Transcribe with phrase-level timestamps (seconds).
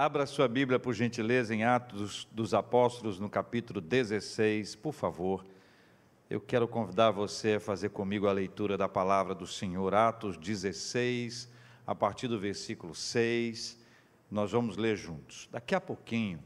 [0.00, 5.44] Abra sua Bíblia, por gentileza, em Atos dos Apóstolos, no capítulo 16, por favor.
[6.30, 11.48] Eu quero convidar você a fazer comigo a leitura da palavra do Senhor, Atos 16,
[11.84, 13.76] a partir do versículo 6.
[14.30, 15.48] Nós vamos ler juntos.
[15.50, 16.38] Daqui a pouquinho,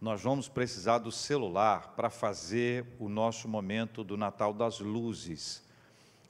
[0.00, 5.62] nós vamos precisar do celular para fazer o nosso momento do Natal das Luzes.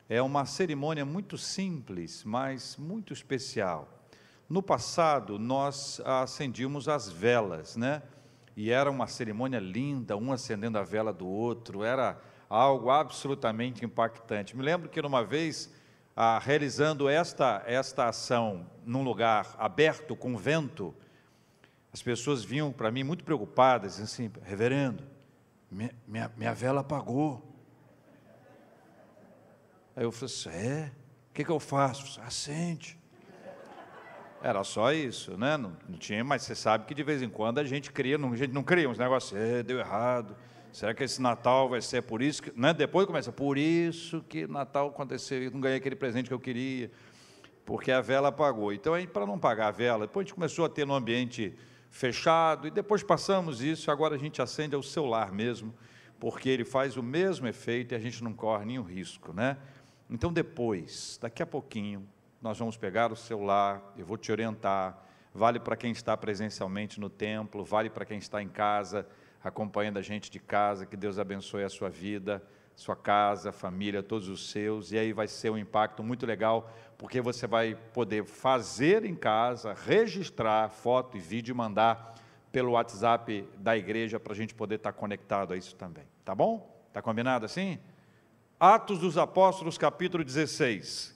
[0.07, 4.02] É uma cerimônia muito simples, mas muito especial.
[4.53, 8.03] No passado, nós acendíamos as velas, né?
[8.55, 12.21] E era uma cerimônia linda, um acendendo a vela do outro, era
[12.51, 14.55] algo absolutamente impactante.
[14.55, 15.73] Me lembro que numa vez,
[16.15, 20.95] ah, realizando esta, esta ação num lugar aberto, com vento,
[21.91, 25.03] as pessoas vinham para mim muito preocupadas, assim, reverendo,
[25.71, 27.43] minha, minha, minha vela apagou.
[29.97, 30.93] Aí eu falei assim, é?
[31.31, 32.21] O que, que eu faço?
[32.21, 33.01] Acende.
[34.43, 35.57] Era só isso, né?
[35.57, 38.33] Não, não, tinha, mas você sabe que de vez em quando a gente cria, não,
[38.33, 40.37] a gente não cria uns negócios, é, deu errado.
[40.73, 42.43] Será que esse Natal vai ser por isso?
[42.43, 42.75] Que, né?
[42.75, 46.91] Depois começa, por isso que Natal aconteceu, não ganhei aquele presente que eu queria,
[47.65, 48.73] porque a vela apagou.
[48.73, 51.55] Então, para não pagar a vela, depois a gente começou a ter no ambiente
[51.89, 55.73] fechado, e depois passamos isso, agora a gente acende ao celular mesmo,
[56.19, 59.57] porque ele faz o mesmo efeito e a gente não corre nenhum risco, né?
[60.11, 62.09] Então, depois, daqui a pouquinho,
[62.43, 64.99] nós vamos pegar o celular, eu vou te orientar.
[65.33, 69.07] Vale para quem está presencialmente no templo, vale para quem está em casa,
[69.43, 70.85] acompanhando a gente de casa.
[70.85, 72.43] Que Deus abençoe a sua vida,
[72.75, 74.91] sua casa, família, todos os seus.
[74.91, 76.69] E aí vai ser um impacto muito legal,
[76.99, 82.17] porque você vai poder fazer em casa, registrar foto e vídeo e mandar
[82.51, 86.05] pelo WhatsApp da igreja para a gente poder estar conectado a isso também.
[86.25, 86.85] Tá bom?
[86.93, 87.79] Tá combinado assim?
[88.59, 91.12] Atos dos Apóstolos, capítulo 16,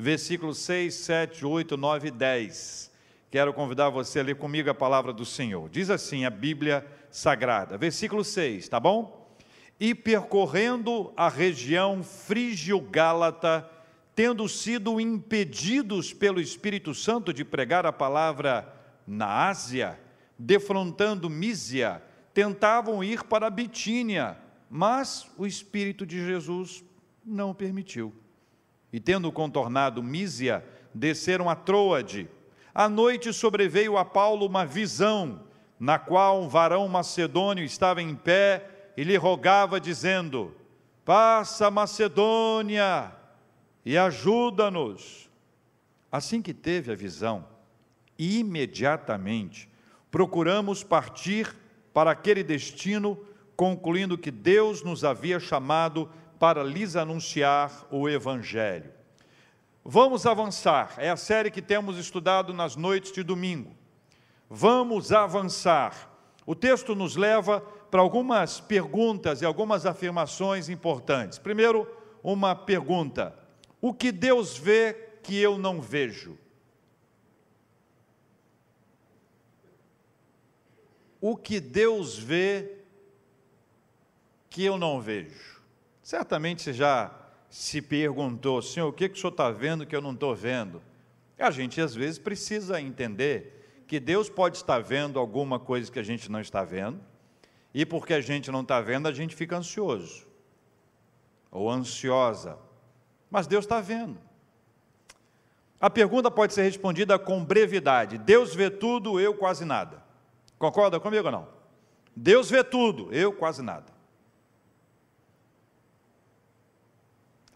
[0.00, 2.90] versículos 6, 7, 8, 9 e 10.
[3.30, 5.68] Quero convidar você a ler comigo a palavra do Senhor.
[5.68, 9.30] Diz assim a Bíblia Sagrada, versículo 6, tá bom?
[9.78, 13.68] E percorrendo a região frígio-gálata,
[14.14, 18.74] tendo sido impedidos pelo Espírito Santo de pregar a palavra
[19.06, 19.98] na Ásia,
[20.38, 22.02] defrontando Mísia,
[22.32, 24.36] tentavam ir para Bitínia,
[24.68, 26.84] mas o Espírito de Jesus
[27.24, 28.14] não permitiu.
[28.92, 30.64] E tendo contornado Mísia,
[30.94, 32.28] desceram a Troade.
[32.74, 35.42] À noite sobreveio a Paulo uma visão,
[35.78, 40.54] na qual um varão macedônio estava em pé e lhe rogava, dizendo:
[41.04, 43.12] Passa Macedônia
[43.84, 45.30] e ajuda-nos.
[46.12, 47.46] Assim que teve a visão,
[48.18, 49.70] imediatamente
[50.10, 51.56] procuramos partir
[51.92, 53.18] para aquele destino
[53.56, 56.08] concluindo que Deus nos havia chamado
[56.40, 58.90] para lhes anunciar o Evangelho.
[59.84, 63.76] Vamos avançar, é a série que temos estudado nas noites de domingo.
[64.48, 66.10] Vamos avançar.
[66.46, 71.38] O texto nos leva para algumas perguntas e algumas afirmações importantes.
[71.38, 71.86] Primeiro,
[72.22, 73.38] uma pergunta:
[73.78, 76.38] O que Deus vê que eu não vejo?
[81.20, 82.78] O que Deus vê
[84.48, 85.59] que eu não vejo.
[86.10, 87.08] Certamente você já
[87.48, 90.82] se perguntou, Senhor, o que, que o Senhor está vendo que eu não estou vendo?
[91.38, 96.02] A gente às vezes precisa entender que Deus pode estar vendo alguma coisa que a
[96.02, 97.00] gente não está vendo,
[97.72, 100.26] e porque a gente não está vendo, a gente fica ansioso
[101.48, 102.58] ou ansiosa.
[103.30, 104.18] Mas Deus está vendo.
[105.80, 110.02] A pergunta pode ser respondida com brevidade: Deus vê tudo, eu quase nada.
[110.58, 111.48] Concorda comigo ou não?
[112.16, 113.99] Deus vê tudo, eu quase nada.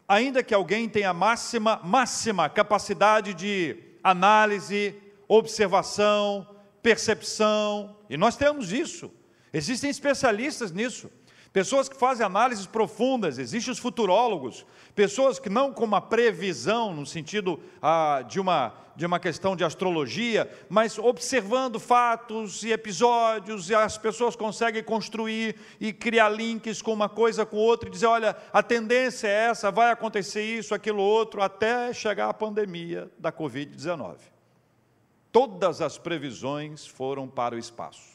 [0.08, 4.94] Ainda que alguém tenha máxima, máxima capacidade de análise,
[5.26, 6.46] observação,
[6.82, 9.10] percepção, e nós temos isso.
[9.52, 11.10] Existem especialistas nisso.
[11.54, 17.06] Pessoas que fazem análises profundas, existem os futurólogos, pessoas que não com uma previsão, no
[17.06, 23.74] sentido ah, de, uma, de uma questão de astrologia, mas observando fatos e episódios, e
[23.74, 28.36] as pessoas conseguem construir e criar links com uma coisa com outra, e dizer: olha,
[28.52, 34.16] a tendência é essa, vai acontecer isso, aquilo outro, até chegar a pandemia da Covid-19.
[35.30, 38.13] Todas as previsões foram para o espaço.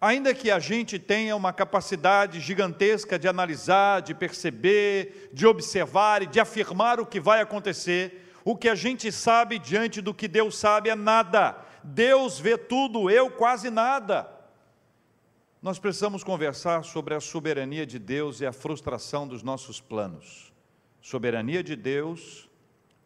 [0.00, 6.26] Ainda que a gente tenha uma capacidade gigantesca de analisar, de perceber, de observar e
[6.26, 10.56] de afirmar o que vai acontecer, o que a gente sabe diante do que Deus
[10.56, 11.58] sabe é nada.
[11.84, 14.26] Deus vê tudo, eu quase nada.
[15.60, 20.50] Nós precisamos conversar sobre a soberania de Deus e a frustração dos nossos planos.
[21.02, 22.48] Soberania de Deus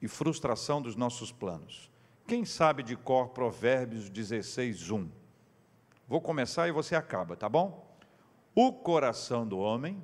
[0.01, 1.91] e frustração dos nossos planos.
[2.29, 5.24] Quem sabe de cor Provérbios 16, 1?
[6.07, 7.87] Vou começar e você acaba, tá bom?
[8.55, 10.03] O coração do homem.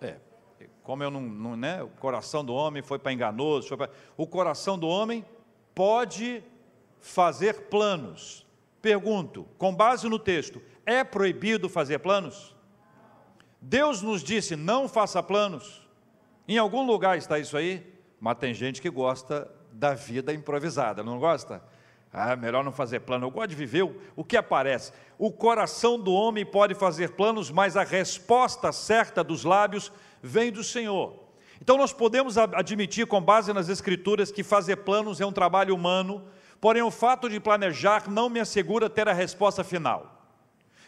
[0.00, 0.16] É,
[0.82, 1.82] como eu não, não né?
[1.82, 3.68] O coração do homem foi para enganoso.
[3.68, 5.24] Foi pra, o coração do homem
[5.74, 6.42] pode
[7.00, 8.46] fazer planos.
[8.80, 12.56] Pergunto, com base no texto, é proibido fazer planos?
[13.60, 15.86] Deus nos disse: não faça planos.
[16.48, 21.18] Em algum lugar está isso aí, mas tem gente que gosta da vida improvisada, não
[21.18, 21.62] gosta?
[22.12, 23.26] Ah, melhor não fazer plano.
[23.26, 24.92] Eu gosto de viver o, que aparece.
[25.18, 29.90] O coração do homem pode fazer planos, mas a resposta certa dos lábios
[30.22, 31.18] vem do Senhor.
[31.60, 36.22] Então nós podemos admitir, com base nas Escrituras, que fazer planos é um trabalho humano,
[36.60, 40.22] porém o fato de planejar não me assegura ter a resposta final.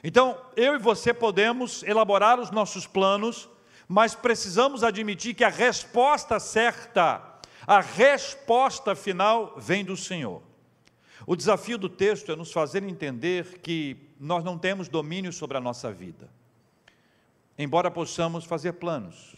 [0.03, 3.49] Então, eu e você podemos elaborar os nossos planos,
[3.88, 7.23] mas precisamos admitir que a resposta certa,
[7.67, 10.43] a resposta final vem do Senhor.
[11.26, 15.61] O desafio do texto é nos fazer entender que nós não temos domínio sobre a
[15.61, 16.29] nossa vida.
[17.59, 19.37] Embora possamos fazer planos,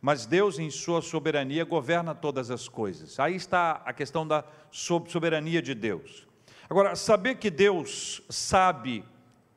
[0.00, 3.18] mas Deus, em Sua soberania, governa todas as coisas.
[3.20, 6.26] Aí está a questão da soberania de Deus.
[6.68, 9.04] Agora, saber que Deus sabe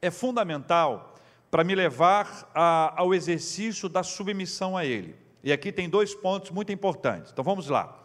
[0.01, 1.15] é fundamental
[1.49, 5.15] para me levar a, ao exercício da submissão a Ele.
[5.43, 7.31] E aqui tem dois pontos muito importantes.
[7.31, 7.99] Então vamos lá.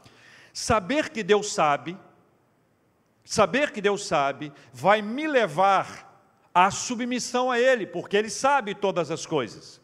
[0.52, 1.96] Saber que Deus sabe,
[3.26, 6.06] saber que Deus sabe, vai me levar
[6.55, 9.81] à submissão a Ele, porque Ele sabe todas as coisas.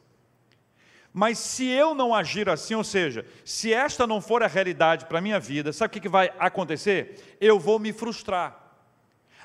[1.12, 5.18] Mas se eu não agir assim, ou seja, se esta não for a realidade para
[5.18, 7.36] a minha vida, sabe o que vai acontecer?
[7.38, 8.62] Eu vou me frustrar.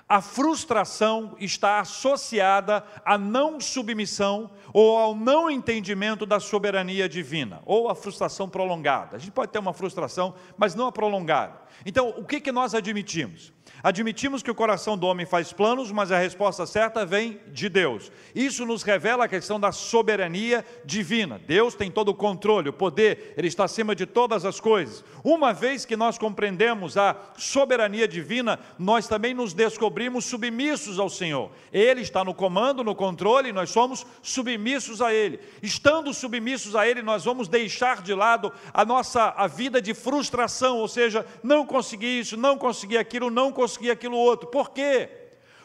[0.08, 7.90] A frustração está associada à não submissão ou ao não entendimento da soberania divina, ou
[7.90, 9.18] a frustração prolongada.
[9.18, 11.60] A gente pode ter uma frustração, mas não a prolongada.
[11.86, 13.52] Então, o que, que nós admitimos?
[13.84, 18.12] Admitimos que o coração do homem faz planos, mas a resposta certa vem de Deus.
[18.34, 21.40] Isso nos revela a questão da soberania divina.
[21.46, 25.04] Deus tem todo o controle, o poder, Ele está acima de todas as coisas.
[25.24, 31.52] Uma vez que nós compreendemos a soberania divina, nós também nos descobrimos submissos ao Senhor.
[31.72, 35.40] Ele está no comando, no controle, nós somos submissos a Ele.
[35.62, 40.78] Estando submissos a Ele, nós vamos deixar de lado a nossa a vida de frustração,
[40.78, 44.48] ou seja, não consegui isso, não consegui aquilo, não consegui conseguir aquilo outro.
[44.48, 45.10] Por quê?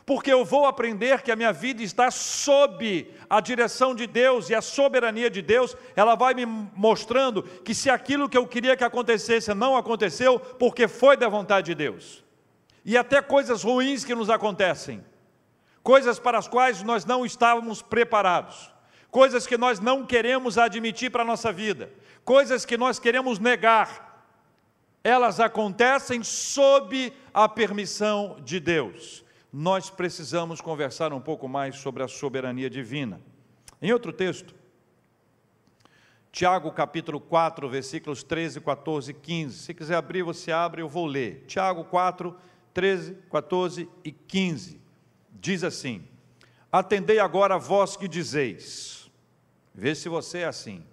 [0.05, 4.55] Porque eu vou aprender que a minha vida está sob a direção de Deus e
[4.55, 8.83] a soberania de Deus, ela vai me mostrando que se aquilo que eu queria que
[8.83, 12.25] acontecesse não aconteceu, porque foi da vontade de Deus.
[12.85, 15.05] E até coisas ruins que nos acontecem,
[15.85, 18.73] coisas para as quais nós não estávamos preparados,
[19.09, 21.93] coisas que nós não queremos admitir para a nossa vida,
[22.25, 24.12] coisas que nós queremos negar,
[25.05, 29.25] elas acontecem sob a permissão de Deus.
[29.53, 33.21] Nós precisamos conversar um pouco mais sobre a soberania divina.
[33.81, 34.55] Em outro texto,
[36.31, 39.59] Tiago capítulo 4, versículos 13, 14 e 15.
[39.59, 41.45] Se quiser abrir, você abre, eu vou ler.
[41.47, 42.35] Tiago 4,
[42.73, 44.81] 13, 14 e 15.
[45.31, 46.07] Diz assim:
[46.71, 49.11] Atendei agora vós que dizeis.
[49.75, 50.87] Vê se você é assim.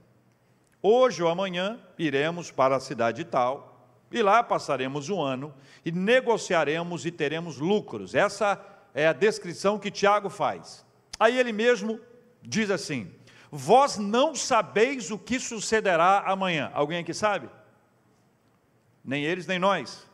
[0.82, 3.69] Hoje ou amanhã iremos para a cidade tal
[4.12, 5.54] e lá passaremos um ano
[5.86, 8.16] e negociaremos e teremos lucros.
[8.16, 8.60] Essa
[8.94, 10.86] é a descrição que Tiago faz.
[11.20, 12.00] Aí ele mesmo
[12.42, 13.12] diz assim:
[13.52, 16.72] Vós não sabeis o que sucederá amanhã.
[16.74, 17.50] Alguém aqui sabe?
[19.04, 20.08] Nem eles, nem nós.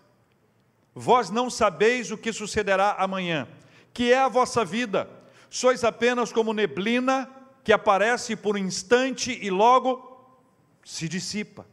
[0.93, 3.47] Vós não sabeis o que sucederá amanhã,
[3.93, 5.09] que é a vossa vida.
[5.49, 7.29] Sois apenas como neblina
[7.63, 10.39] que aparece por um instante e logo
[10.83, 11.65] se dissipa.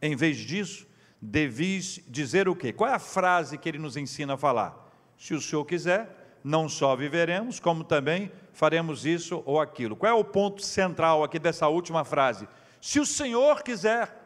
[0.00, 0.87] Em vez disso,
[1.20, 2.72] devis dizer o quê?
[2.72, 4.88] Qual é a frase que ele nos ensina a falar?
[5.16, 9.96] Se o Senhor quiser, não só viveremos, como também faremos isso ou aquilo.
[9.96, 12.48] Qual é o ponto central aqui dessa última frase?
[12.80, 14.16] Se o Senhor quiser.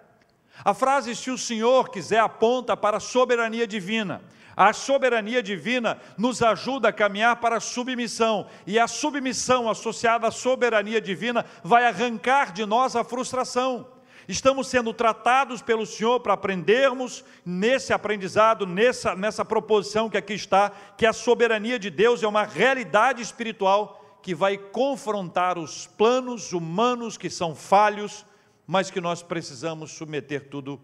[0.64, 4.22] A frase se o Senhor quiser aponta para a soberania divina.
[4.54, 10.30] A soberania divina nos ajuda a caminhar para a submissão, e a submissão associada à
[10.30, 13.86] soberania divina vai arrancar de nós a frustração.
[14.32, 20.70] Estamos sendo tratados pelo Senhor para aprendermos nesse aprendizado, nessa, nessa proposição que aqui está,
[20.96, 27.18] que a soberania de Deus é uma realidade espiritual que vai confrontar os planos humanos
[27.18, 28.24] que são falhos,
[28.66, 30.80] mas que nós precisamos submeter tudo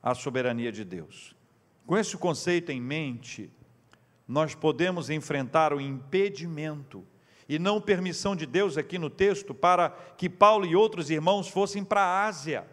[0.00, 1.34] à soberania de Deus.
[1.84, 3.50] Com esse conceito em mente,
[4.28, 7.04] nós podemos enfrentar o impedimento
[7.48, 11.82] e não permissão de Deus aqui no texto para que Paulo e outros irmãos fossem
[11.82, 12.70] para a Ásia.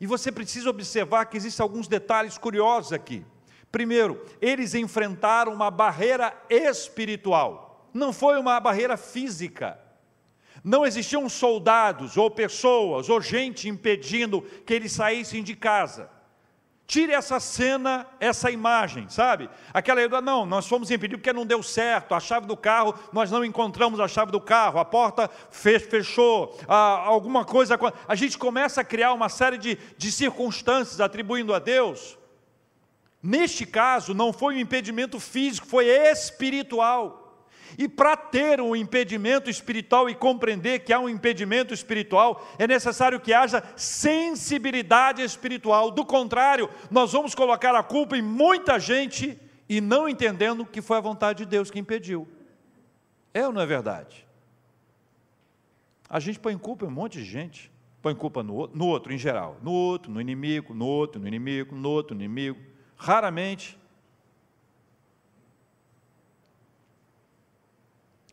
[0.00, 3.24] E você precisa observar que existem alguns detalhes curiosos aqui.
[3.70, 9.78] Primeiro, eles enfrentaram uma barreira espiritual, não foi uma barreira física.
[10.64, 16.10] Não existiam soldados ou pessoas ou gente impedindo que eles saíssem de casa.
[16.88, 19.50] Tire essa cena, essa imagem, sabe?
[19.74, 23.30] Aquela ideia, não, nós fomos impedidos porque não deu certo, a chave do carro, nós
[23.30, 27.78] não encontramos a chave do carro, a porta fechou, alguma coisa.
[28.08, 32.16] A gente começa a criar uma série de, de circunstâncias atribuindo a Deus.
[33.22, 37.27] Neste caso, não foi um impedimento físico, foi espiritual.
[37.76, 43.20] E para ter um impedimento espiritual e compreender que há um impedimento espiritual, é necessário
[43.20, 45.90] que haja sensibilidade espiritual.
[45.90, 50.96] Do contrário, nós vamos colocar a culpa em muita gente e não entendendo que foi
[50.96, 52.26] a vontade de Deus que impediu.
[53.34, 54.26] É ou não é verdade?
[56.08, 57.70] A gente põe culpa em um monte de gente.
[58.00, 59.58] Põe culpa no, no outro, em geral.
[59.62, 62.58] No outro, no inimigo, no outro, no inimigo, no outro, no inimigo.
[62.96, 63.78] Raramente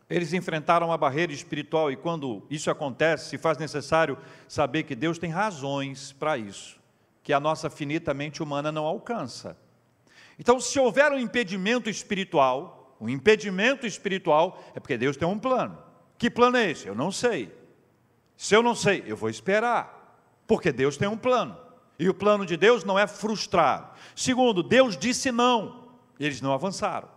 [0.09, 5.17] Eles enfrentaram uma barreira espiritual e quando isso acontece, se faz necessário saber que Deus
[5.17, 6.79] tem razões para isso,
[7.24, 9.57] que a nossa finita mente humana não alcança.
[10.38, 15.77] Então, se houver um impedimento espiritual, um impedimento espiritual, é porque Deus tem um plano.
[16.17, 16.88] Que plano é esse?
[16.88, 17.51] Eu não sei.
[18.38, 21.57] Se eu não sei, eu vou esperar, porque Deus tem um plano.
[21.97, 23.95] E o plano de Deus não é frustrar.
[24.15, 27.14] Segundo, Deus disse não, eles não avançaram.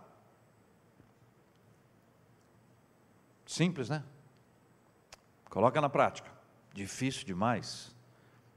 [3.49, 4.03] Simples, né?
[5.49, 6.29] Coloca na prática.
[6.71, 7.95] Difícil demais.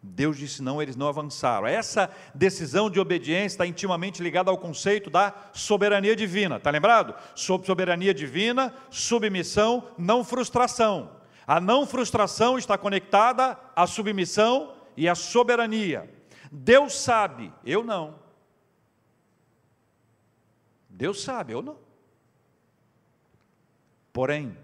[0.03, 1.67] Deus disse não, eles não avançaram.
[1.67, 6.59] Essa decisão de obediência está intimamente ligada ao conceito da soberania divina.
[6.59, 7.15] Está lembrado?
[7.35, 11.17] Sob soberania divina, submissão, não frustração.
[11.47, 16.13] A não frustração está conectada à submissão e à soberania.
[16.51, 18.19] Deus sabe, eu não.
[20.87, 21.79] Deus sabe, eu não.
[24.13, 24.55] Porém,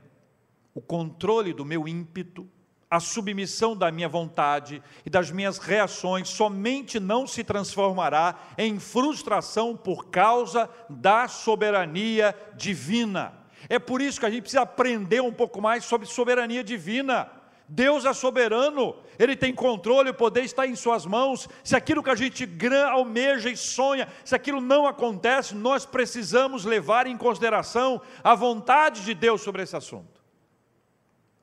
[0.78, 2.48] o controle do meu ímpeto,
[2.88, 9.76] a submissão da minha vontade e das minhas reações somente não se transformará em frustração
[9.76, 13.34] por causa da soberania divina.
[13.68, 17.28] É por isso que a gente precisa aprender um pouco mais sobre soberania divina.
[17.68, 21.48] Deus é soberano, Ele tem controle, o poder está em Suas mãos.
[21.64, 22.48] Se aquilo que a gente
[22.88, 29.12] almeja e sonha, se aquilo não acontece, nós precisamos levar em consideração a vontade de
[29.12, 30.17] Deus sobre esse assunto.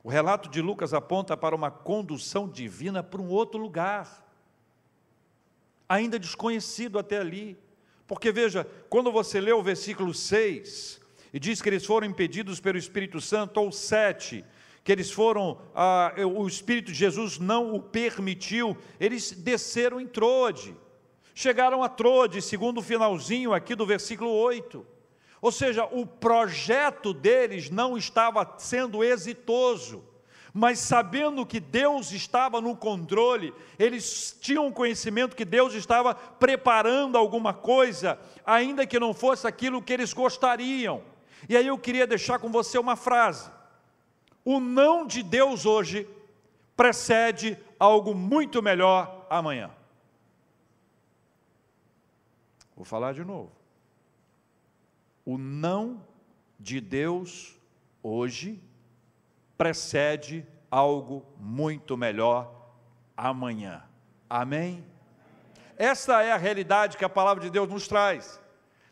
[0.06, 4.24] O relato de Lucas aponta para uma condução divina para um outro lugar,
[5.90, 7.58] ainda desconhecido até ali.
[8.06, 11.02] Porque veja, quando você lê o versículo 6,
[11.34, 14.46] e diz que eles foram impedidos pelo Espírito Santo, ou 7,
[14.84, 20.78] que eles foram, ah, o Espírito de Jesus não o permitiu, eles desceram em Trode,
[21.34, 24.86] chegaram a Trode, segundo o finalzinho aqui do versículo 8.
[25.46, 30.04] Ou seja, o projeto deles não estava sendo exitoso,
[30.52, 37.54] mas sabendo que Deus estava no controle, eles tinham conhecimento que Deus estava preparando alguma
[37.54, 41.04] coisa, ainda que não fosse aquilo que eles gostariam.
[41.48, 43.48] E aí eu queria deixar com você uma frase:
[44.44, 46.10] o não de Deus hoje
[46.76, 49.70] precede algo muito melhor amanhã.
[52.76, 53.55] Vou falar de novo
[55.26, 56.06] o não
[56.60, 57.56] de Deus
[58.04, 58.62] hoje
[59.58, 62.54] precede algo muito melhor
[63.18, 63.84] amanhã.
[64.30, 64.86] Amém?
[65.78, 68.40] Essa é a realidade que a palavra de Deus nos traz.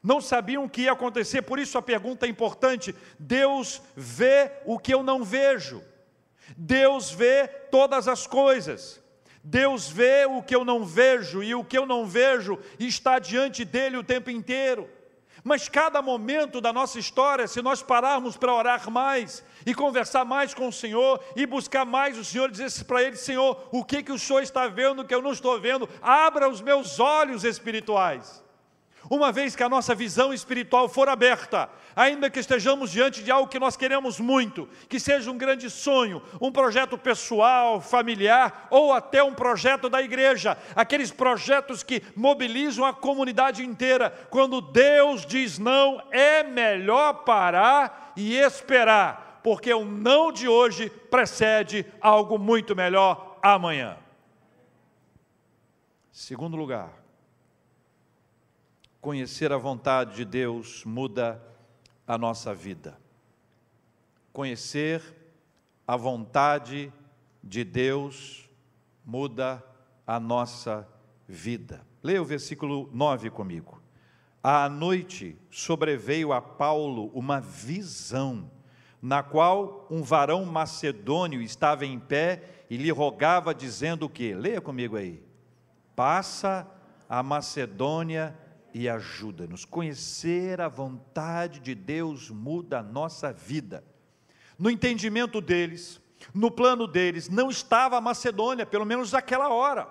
[0.02, 4.78] Não sabiam o que ia acontecer, por isso a pergunta é importante: Deus vê o
[4.78, 5.82] que eu não vejo.
[6.58, 9.02] Deus vê todas as coisas.
[9.44, 13.66] Deus vê o que eu não vejo e o que eu não vejo está diante
[13.66, 14.90] dele o tempo inteiro.
[15.44, 20.54] Mas cada momento da nossa história, se nós pararmos para orar mais e conversar mais
[20.54, 24.12] com o Senhor e buscar mais o Senhor, dizer para Ele, Senhor, o que, que
[24.12, 25.90] o Senhor está vendo que eu não estou vendo?
[26.02, 28.43] Abra os meus olhos espirituais.
[29.10, 33.50] Uma vez que a nossa visão espiritual for aberta, ainda que estejamos diante de algo
[33.50, 39.22] que nós queremos muito, que seja um grande sonho, um projeto pessoal, familiar ou até
[39.22, 46.02] um projeto da igreja, aqueles projetos que mobilizam a comunidade inteira, quando Deus diz não,
[46.10, 53.98] é melhor parar e esperar, porque o não de hoje precede algo muito melhor amanhã.
[56.10, 57.03] Segundo lugar,
[59.04, 61.44] Conhecer a vontade de Deus muda
[62.08, 62.98] a nossa vida.
[64.32, 65.04] Conhecer
[65.86, 66.90] a vontade
[67.44, 68.50] de Deus
[69.06, 69.62] muda
[70.08, 70.88] a nossa
[71.28, 71.86] vida.
[72.02, 73.84] Leia o versículo 9 comigo.
[74.42, 78.50] À noite sobreveio a Paulo uma visão,
[79.02, 84.34] na qual um varão macedônio estava em pé e lhe rogava, dizendo o que?
[84.34, 85.22] Leia comigo aí.
[85.94, 86.66] Passa
[87.10, 88.34] a Macedônia
[88.74, 89.66] e ajuda-nos.
[89.66, 93.84] Conhecer a vontade de Deus muda a nossa vida.
[94.58, 96.02] No entendimento deles,
[96.34, 99.88] no plano deles, não estava a Macedônia, pelo menos naquela hora.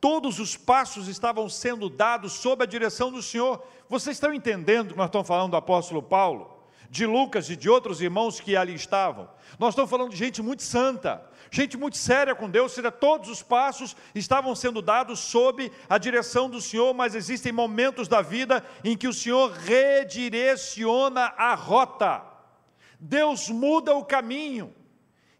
[0.00, 3.62] Todos os passos estavam sendo dados sob a direção do Senhor.
[3.88, 6.55] Vocês estão entendendo que nós estamos falando do apóstolo Paulo?
[6.90, 9.28] De Lucas e de outros irmãos que ali estavam.
[9.58, 13.42] Nós estamos falando de gente muito santa, gente muito séria com Deus, seja, todos os
[13.42, 18.96] passos estavam sendo dados sob a direção do Senhor, mas existem momentos da vida em
[18.96, 22.22] que o Senhor redireciona a rota.
[22.98, 24.74] Deus muda o caminho.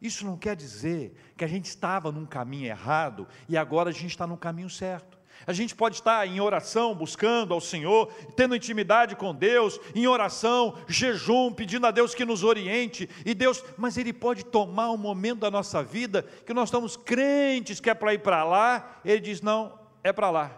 [0.00, 4.10] Isso não quer dizer que a gente estava num caminho errado e agora a gente
[4.10, 5.15] está no caminho certo.
[5.46, 10.74] A gente pode estar em oração, buscando ao Senhor, tendo intimidade com Deus, em oração,
[10.88, 15.40] jejum, pedindo a Deus que nos oriente, e Deus, mas Ele pode tomar um momento
[15.40, 19.40] da nossa vida que nós estamos crentes que é para ir para lá, Ele diz:
[19.40, 20.50] não, é para lá.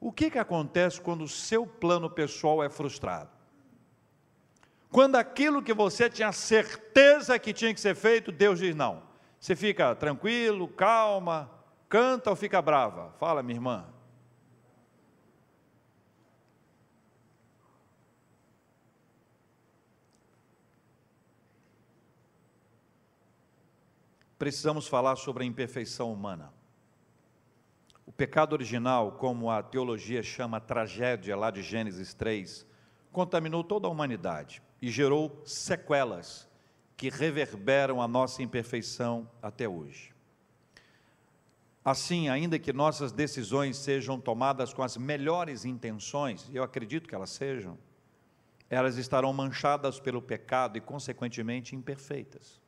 [0.00, 3.30] O que, que acontece quando o seu plano pessoal é frustrado?
[4.90, 9.04] Quando aquilo que você tinha certeza que tinha que ser feito, Deus diz não.
[9.38, 11.48] Você fica tranquilo, calma,
[11.92, 13.12] canta ou fica brava?
[13.18, 13.84] Fala, minha irmã.
[24.38, 26.50] Precisamos falar sobre a imperfeição humana.
[28.06, 32.66] O pecado original, como a teologia chama a tragédia lá de Gênesis 3,
[33.12, 36.48] contaminou toda a humanidade e gerou sequelas
[36.96, 40.12] que reverberam a nossa imperfeição até hoje.
[41.84, 47.30] Assim, ainda que nossas decisões sejam tomadas com as melhores intenções, eu acredito que elas
[47.30, 47.76] sejam,
[48.70, 52.60] elas estarão manchadas pelo pecado e, consequentemente, imperfeitas.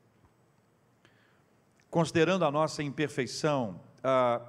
[1.89, 4.41] Considerando a nossa imperfeição, a,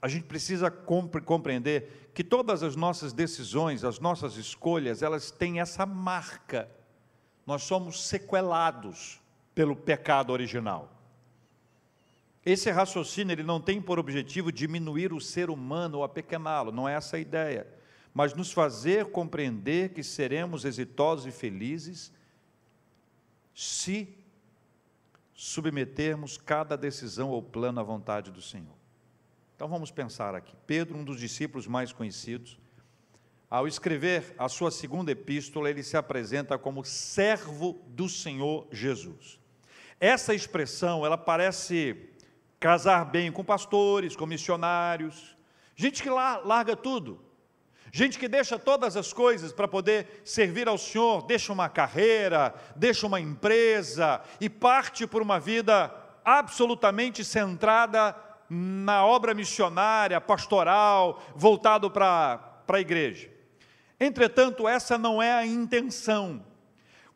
[0.00, 5.84] a gente precisa compreender que todas as nossas decisões, as nossas escolhas, elas têm essa
[5.84, 6.68] marca
[7.48, 9.22] nós somos sequelados
[9.54, 10.97] pelo pecado original.
[12.44, 16.94] Esse raciocínio ele não tem por objetivo diminuir o ser humano ou apequená-lo, não é
[16.94, 17.66] essa a ideia,
[18.14, 22.12] mas nos fazer compreender que seremos exitosos e felizes
[23.54, 24.08] se
[25.34, 28.76] submetermos cada decisão ou plano à vontade do Senhor.
[29.54, 30.54] Então vamos pensar aqui.
[30.66, 32.58] Pedro, um dos discípulos mais conhecidos,
[33.50, 39.38] ao escrever a sua segunda epístola, ele se apresenta como servo do Senhor Jesus.
[39.98, 42.08] Essa expressão, ela parece
[42.60, 45.36] casar bem com pastores, com missionários,
[45.76, 47.20] gente que larga tudo,
[47.92, 53.06] gente que deixa todas as coisas para poder servir ao Senhor, deixa uma carreira, deixa
[53.06, 55.94] uma empresa e parte por uma vida
[56.24, 58.14] absolutamente centrada
[58.50, 63.30] na obra missionária, pastoral, voltado para a igreja.
[64.00, 66.44] Entretanto, essa não é a intenção.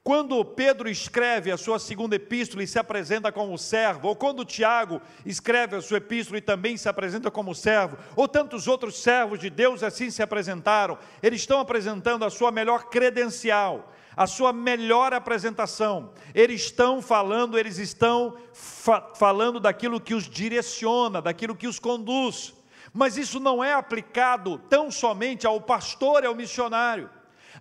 [0.04, 5.00] Quando Pedro escreve a sua segunda epístola e se apresenta como servo, ou quando Tiago
[5.24, 9.48] escreve a sua epístola e também se apresenta como servo, ou tantos outros servos de
[9.48, 16.10] Deus assim se apresentaram, eles estão apresentando a sua melhor credencial, a sua melhor apresentação.
[16.34, 22.52] Eles estão falando, eles estão fa falando daquilo que os direciona, daquilo que os conduz.
[22.92, 27.08] Mas isso não é aplicado tão somente ao pastor e ao missionário.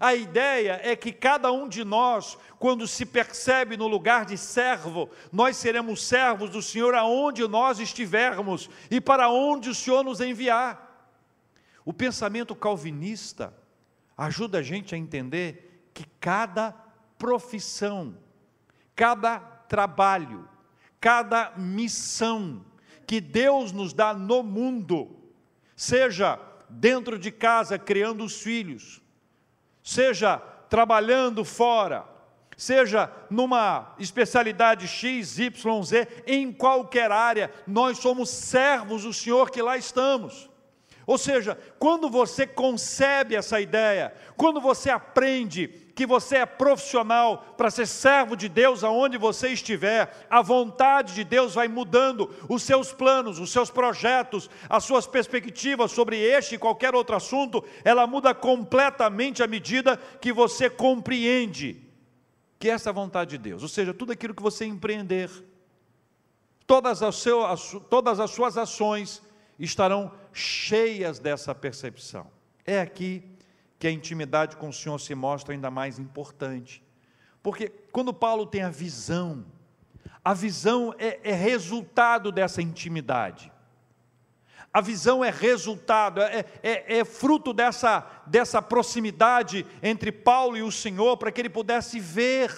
[0.01, 5.07] A ideia é que cada um de nós, quando se percebe no lugar de servo,
[5.31, 11.07] nós seremos servos do Senhor aonde nós estivermos e para onde o Senhor nos enviar.
[11.85, 13.53] O pensamento calvinista
[14.17, 16.71] ajuda a gente a entender que cada
[17.19, 18.17] profissão,
[18.95, 20.49] cada trabalho,
[20.99, 22.65] cada missão
[23.05, 25.15] que Deus nos dá no mundo,
[25.75, 29.00] seja dentro de casa criando os filhos,
[29.83, 30.37] seja
[30.69, 32.05] trabalhando fora,
[32.55, 39.61] seja numa especialidade X, Y, Z, em qualquer área, nós somos servos do Senhor que
[39.61, 40.49] lá estamos.
[41.05, 45.67] Ou seja, quando você concebe essa ideia, quando você aprende
[46.01, 51.23] que você é profissional para ser servo de Deus aonde você estiver, a vontade de
[51.23, 56.57] Deus vai mudando os seus planos, os seus projetos, as suas perspectivas sobre este e
[56.57, 61.87] qualquer outro assunto, ela muda completamente à medida que você compreende
[62.57, 65.29] que essa é a vontade de Deus, ou seja, tudo aquilo que você empreender,
[66.65, 69.21] todas as, seu, as, todas as suas ações
[69.59, 72.25] estarão cheias dessa percepção.
[72.65, 73.23] É aqui
[73.81, 76.83] que a intimidade com o Senhor se mostra ainda mais importante.
[77.41, 79.43] Porque quando Paulo tem a visão,
[80.23, 83.51] a visão é, é resultado dessa intimidade.
[84.71, 90.71] A visão é resultado, é, é, é, fruto dessa, dessa proximidade entre Paulo e o
[90.71, 92.51] Senhor, para que ele pudesse ver.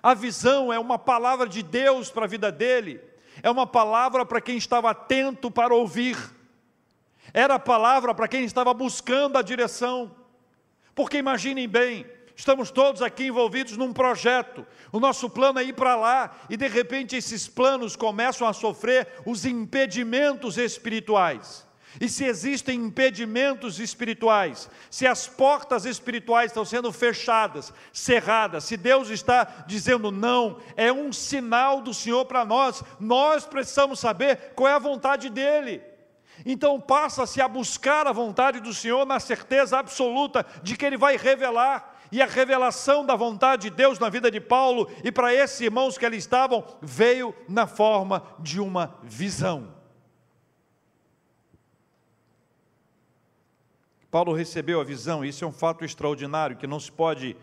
[0.00, 3.00] A visão é uma palavra de Deus para a vida dele,
[3.42, 6.16] é uma palavra para quem estava atento para ouvir,
[7.32, 10.14] era a palavra para quem estava buscando a direção.
[10.94, 12.06] Porque imaginem bem,
[12.38, 14.64] Estamos todos aqui envolvidos num projeto.
[14.92, 19.08] O nosso plano é ir para lá e de repente esses planos começam a sofrer
[19.26, 21.66] os impedimentos espirituais.
[22.00, 29.10] E se existem impedimentos espirituais, se as portas espirituais estão sendo fechadas, cerradas, se Deus
[29.10, 32.84] está dizendo não, é um sinal do Senhor para nós.
[33.00, 35.82] Nós precisamos saber qual é a vontade dEle.
[36.50, 41.14] Então passa-se a buscar a vontade do Senhor na certeza absoluta de que Ele vai
[41.18, 45.60] revelar e a revelação da vontade de Deus na vida de Paulo e para esses
[45.60, 49.74] irmãos que ali estavam veio na forma de uma visão.
[54.10, 57.36] Paulo recebeu a visão, isso é um fato extraordinário que não se pode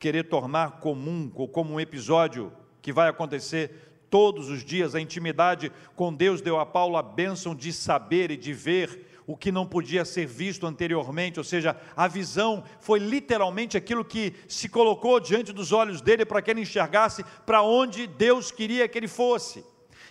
[0.00, 4.94] querer tornar comum ou como um episódio que vai acontecer todos os dias.
[4.94, 9.36] A intimidade com Deus deu a Paulo a bênção de saber e de ver o
[9.36, 14.68] que não podia ser visto anteriormente, ou seja, a visão foi literalmente aquilo que se
[14.68, 19.08] colocou diante dos olhos dele para que ele enxergasse para onde Deus queria que ele
[19.08, 19.64] fosse.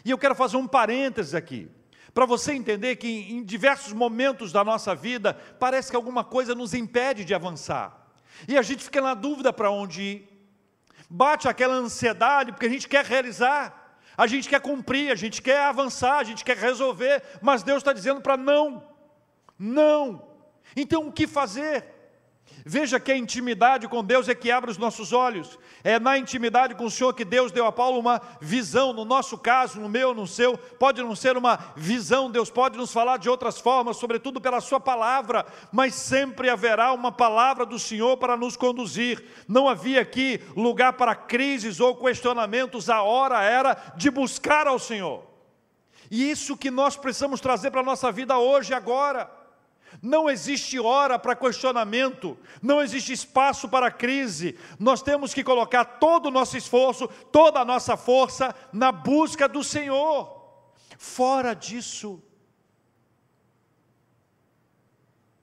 [0.04, 1.70] E eu quero fazer um parênteses aqui,
[2.14, 6.74] para você entender que em diversos momentos da nossa vida parece que alguma coisa nos
[6.74, 8.10] impede de avançar.
[8.48, 10.30] E a gente fica na dúvida para onde ir.
[11.10, 13.85] Bate aquela ansiedade porque a gente quer realizar,
[14.18, 17.94] a gente quer cumprir, a gente quer avançar, a gente quer resolver, mas Deus está
[17.94, 18.84] dizendo para não.
[19.58, 20.28] Não.
[20.76, 21.95] Então o que fazer?
[22.64, 25.60] Veja que a intimidade com Deus é que abre os nossos olhos.
[25.84, 28.94] É na intimidade com o Senhor que Deus deu a Paulo uma visão.
[28.94, 32.32] No nosso caso, no meu, no seu, pode não ser uma visão.
[32.32, 37.12] Deus pode nos falar de outras formas, sobretudo pela Sua palavra, mas sempre haverá uma
[37.12, 39.24] palavra do Senhor para nos conduzir.
[39.48, 42.90] Não havia aqui lugar para crises ou questionamentos.
[42.90, 45.24] A hora era de buscar ao Senhor.
[46.10, 49.45] E isso que nós precisamos trazer para a nossa vida hoje, agora.
[50.02, 54.58] Não existe hora para questionamento, não existe espaço para crise.
[54.80, 59.64] Nós temos que colocar todo o nosso esforço, toda a nossa força na busca do
[59.64, 60.74] Senhor.
[60.98, 62.22] Fora disso,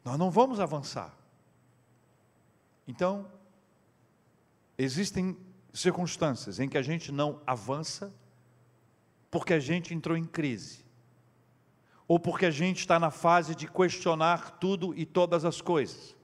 [0.04, 1.16] nós não vamos avançar.
[2.86, 3.30] Então,
[4.76, 5.36] existem
[5.72, 8.12] circunstâncias em que a gente não avança
[9.30, 10.84] porque a gente entrou em crise
[12.12, 16.14] ou porque a gente está na fase de questionar tudo e todas as coisas.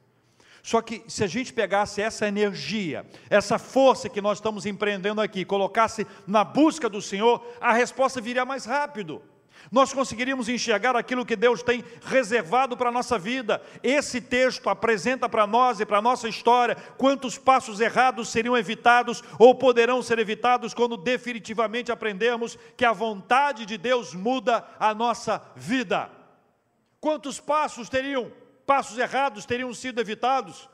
[0.63, 5.47] Só que se a gente pegasse essa energia, essa força que nós estamos empreendendo aqui,
[5.47, 9.23] colocasse na busca do Senhor, a resposta viria mais rápido
[9.71, 13.63] nós conseguiríamos enxergar aquilo que Deus tem reservado para a nossa vida.
[13.83, 19.23] Esse texto apresenta para nós e para a nossa história quantos passos errados seriam evitados
[19.39, 25.43] ou poderão ser evitados quando definitivamente aprendermos que a vontade de Deus muda a nossa
[25.55, 26.11] vida.
[27.01, 28.33] Quantos passos teriam,
[28.67, 30.69] passos errados teriam sido evitados?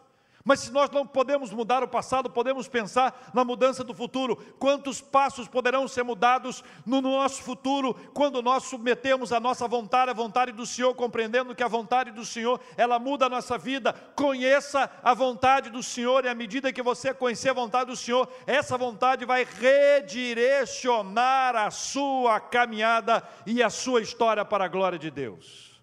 [0.47, 4.37] Mas se nós não podemos mudar o passado, podemos pensar na mudança do futuro.
[4.59, 10.15] Quantos passos poderão ser mudados no nosso futuro quando nós submetemos a nossa vontade à
[10.15, 13.95] vontade do Senhor, compreendendo que a vontade do Senhor, ela muda a nossa vida.
[14.15, 18.29] Conheça a vontade do Senhor e à medida que você conhecer a vontade do Senhor,
[18.47, 25.11] essa vontade vai redirecionar a sua caminhada e a sua história para a glória de
[25.11, 25.74] Deus.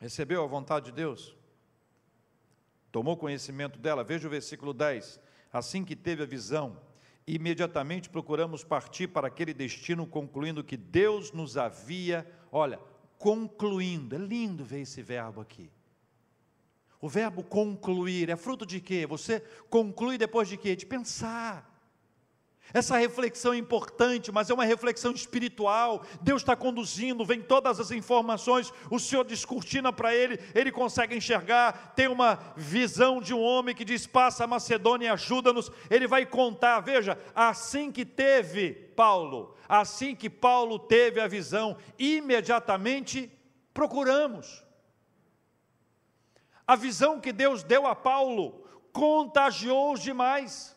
[0.00, 1.36] Recebeu a vontade de Deus?
[2.90, 4.02] Tomou conhecimento dela?
[4.02, 5.20] Veja o versículo 10.
[5.52, 6.80] Assim que teve a visão,
[7.26, 12.80] imediatamente procuramos partir para aquele destino, concluindo que Deus nos havia, olha,
[13.18, 14.16] concluindo.
[14.16, 15.70] É lindo ver esse verbo aqui.
[17.00, 19.06] O verbo concluir é fruto de quê?
[19.06, 20.74] Você conclui depois de quê?
[20.74, 21.69] De pensar.
[22.72, 26.04] Essa reflexão é importante, mas é uma reflexão espiritual.
[26.20, 31.92] Deus está conduzindo, vem todas as informações, o Senhor descortina para ele, ele consegue enxergar.
[31.94, 35.70] Tem uma visão de um homem que diz: Passa a Macedônia e ajuda-nos.
[35.90, 43.30] Ele vai contar, veja, assim que teve Paulo, assim que Paulo teve a visão, imediatamente
[43.74, 44.64] procuramos.
[46.66, 50.76] A visão que Deus deu a Paulo contagiou os demais.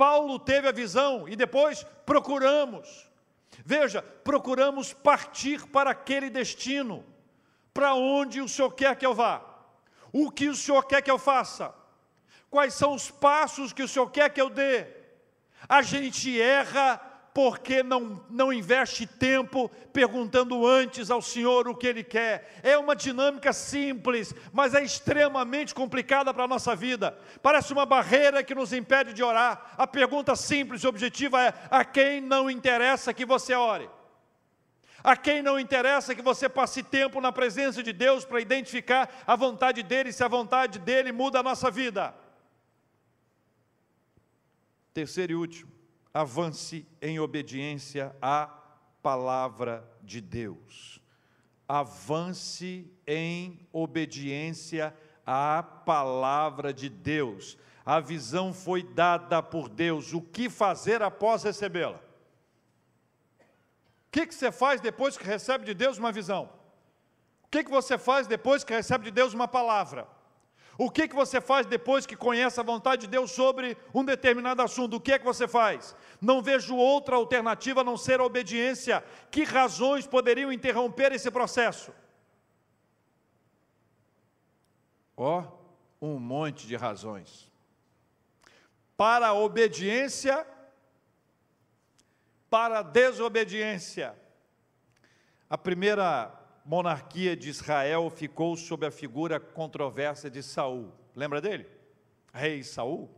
[0.00, 3.06] Paulo teve a visão e depois procuramos.
[3.66, 7.04] Veja, procuramos partir para aquele destino,
[7.74, 9.44] para onde o Senhor quer que eu vá,
[10.10, 11.74] o que o Senhor quer que eu faça,
[12.48, 14.86] quais são os passos que o Senhor quer que eu dê.
[15.68, 16.98] A gente erra
[17.32, 22.58] porque não, não investe tempo perguntando antes ao Senhor o que Ele quer.
[22.62, 27.16] É uma dinâmica simples, mas é extremamente complicada para a nossa vida.
[27.42, 29.74] Parece uma barreira que nos impede de orar.
[29.78, 33.88] A pergunta simples e objetiva é: a quem não interessa que você ore?
[35.02, 39.34] A quem não interessa que você passe tempo na presença de Deus para identificar a
[39.34, 42.14] vontade dEle, se a vontade dEle muda a nossa vida.
[44.92, 45.79] Terceiro e último
[46.12, 48.46] avance em obediência à
[49.02, 51.00] palavra de Deus.
[51.68, 54.94] Avance em obediência
[55.24, 57.56] à palavra de Deus.
[57.86, 60.12] A visão foi dada por Deus.
[60.12, 62.00] O que fazer após recebê-la?
[64.06, 66.50] O que, que você faz depois que recebe de Deus uma visão?
[67.44, 70.08] O que, que você faz depois que recebe de Deus uma palavra?
[70.82, 74.62] O que, que você faz depois que conhece a vontade de Deus sobre um determinado
[74.62, 74.96] assunto?
[74.96, 75.94] O que é que você faz?
[76.18, 79.04] Não vejo outra alternativa a não ser a obediência.
[79.30, 81.92] Que razões poderiam interromper esse processo?
[85.14, 85.44] Ó,
[86.00, 87.52] oh, um monte de razões.
[88.96, 90.46] Para a obediência,
[92.48, 94.18] para a desobediência.
[95.50, 100.92] A primeira monarquia de Israel ficou sob a figura controversa de Saul.
[101.14, 101.66] Lembra dele?
[102.32, 103.10] Rei Saul.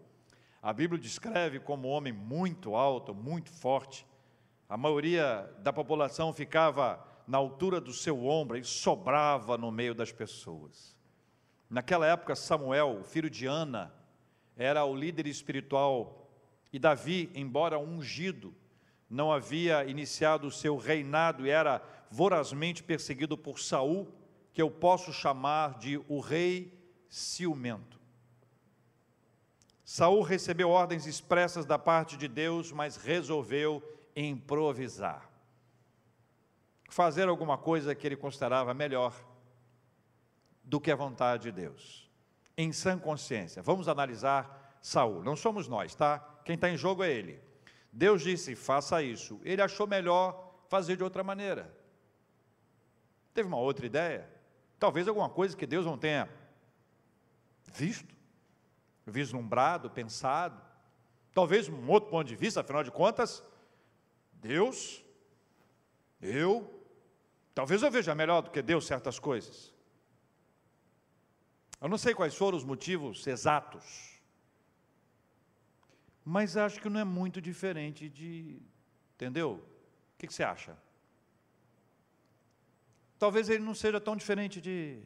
[0.63, 4.07] A Bíblia descreve como um homem muito alto, muito forte.
[4.69, 10.13] A maioria da população ficava na altura do seu ombro e sobrava no meio das
[10.13, 10.97] pessoas.
[11.69, 13.93] Naquela época, Samuel, filho de Ana,
[14.57, 16.31] era o líder espiritual
[16.73, 18.55] e Davi, embora ungido,
[19.09, 24.07] não havia iniciado o seu reinado e era vorazmente perseguido por Saul,
[24.53, 27.99] que eu posso chamar de o rei ciumento.
[29.83, 33.83] Saul recebeu ordens expressas da parte de Deus, mas resolveu
[34.15, 35.27] improvisar.
[36.91, 39.15] Fazer alguma coisa que ele considerava melhor
[40.63, 42.11] do que a vontade de Deus.
[42.59, 43.63] Em sã consciência.
[43.63, 45.23] Vamos analisar Saul.
[45.23, 46.19] Não somos nós, tá?
[46.45, 47.41] Quem está em jogo é ele.
[47.91, 49.41] Deus disse: faça isso.
[49.43, 51.82] Ele achou melhor fazer de outra maneira.
[53.35, 54.29] Teve uma outra ideia?
[54.79, 56.29] Talvez alguma coisa que Deus não tenha
[57.73, 58.15] visto,
[59.07, 60.61] vislumbrado, pensado.
[61.33, 63.43] Talvez um outro ponto de vista, afinal de contas,
[64.35, 65.03] Deus,
[66.21, 66.85] eu,
[67.55, 69.73] talvez eu veja melhor do que Deus certas coisas.
[71.81, 74.13] Eu não sei quais foram os motivos exatos
[76.25, 78.61] mas acho que não é muito diferente de.
[79.15, 79.53] Entendeu?
[80.15, 80.77] O que, você acha?
[83.23, 85.01] Talvez ele não seja tão diferente de.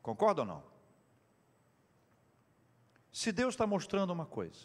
[0.00, 0.64] Concorda ou não?
[3.12, 4.60] Se Deus está mostrando uma coisa,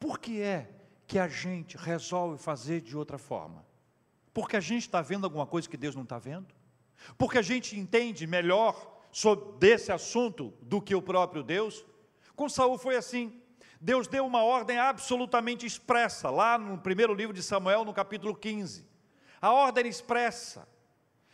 [0.00, 0.68] por que é
[1.06, 3.64] que a gente resolve fazer de outra forma?
[4.34, 6.52] Porque a gente está vendo alguma coisa que Deus não está vendo?
[7.16, 11.86] Porque a gente entende melhor sobre desse assunto do que o próprio Deus?
[12.34, 13.40] Com Saul foi assim.
[13.80, 18.90] Deus deu uma ordem absolutamente expressa, lá no primeiro livro de Samuel, no capítulo 15.
[19.42, 20.66] A ordem expressa.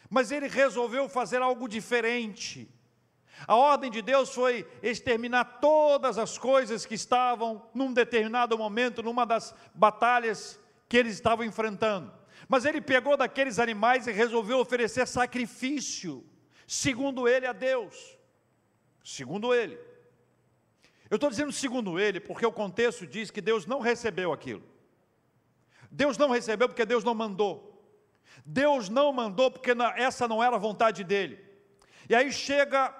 [0.08, 2.66] Mas ele resolveu fazer algo diferente.
[3.46, 9.26] A ordem de Deus foi exterminar todas as coisas que estavam num determinado momento, numa
[9.26, 12.12] das batalhas que eles estavam enfrentando.
[12.48, 16.24] Mas ele pegou daqueles animais e resolveu oferecer sacrifício,
[16.66, 18.16] segundo ele a Deus.
[19.04, 19.78] Segundo ele.
[21.10, 24.62] Eu estou dizendo segundo ele, porque o contexto diz que Deus não recebeu aquilo.
[25.90, 27.67] Deus não recebeu porque Deus não mandou.
[28.44, 31.38] Deus não mandou porque essa não era a vontade dele.
[32.08, 32.94] E aí chega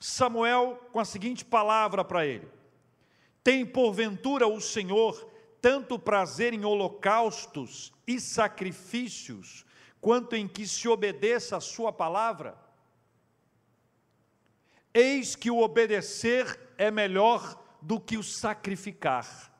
[0.00, 2.48] Samuel com a seguinte palavra para ele:
[3.42, 9.64] Tem porventura o Senhor tanto prazer em holocaustos e sacrifícios,
[9.98, 12.54] quanto em que se obedeça a sua palavra?
[14.92, 19.50] Eis que o obedecer é melhor do que o sacrificar,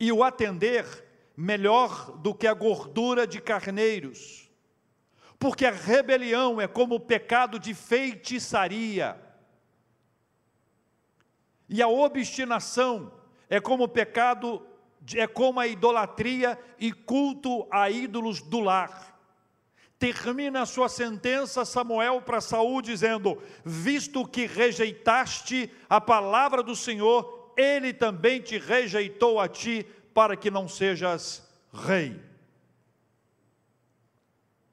[0.00, 1.05] e o atender
[1.36, 4.50] melhor do que a gordura de carneiros,
[5.38, 9.20] porque a rebelião é como o pecado de feitiçaria,
[11.68, 13.12] e a obstinação
[13.50, 14.64] é como o pecado,
[15.14, 19.14] é como a idolatria e culto a ídolos do lar.
[19.98, 27.52] Termina a sua sentença Samuel para Saul dizendo: "Visto que rejeitaste a palavra do Senhor,
[27.56, 29.86] ele também te rejeitou a ti
[30.16, 32.18] para que não sejas rei.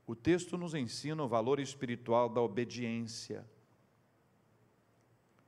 [0.08, 3.46] O texto nos ensina o valor espiritual da obediência.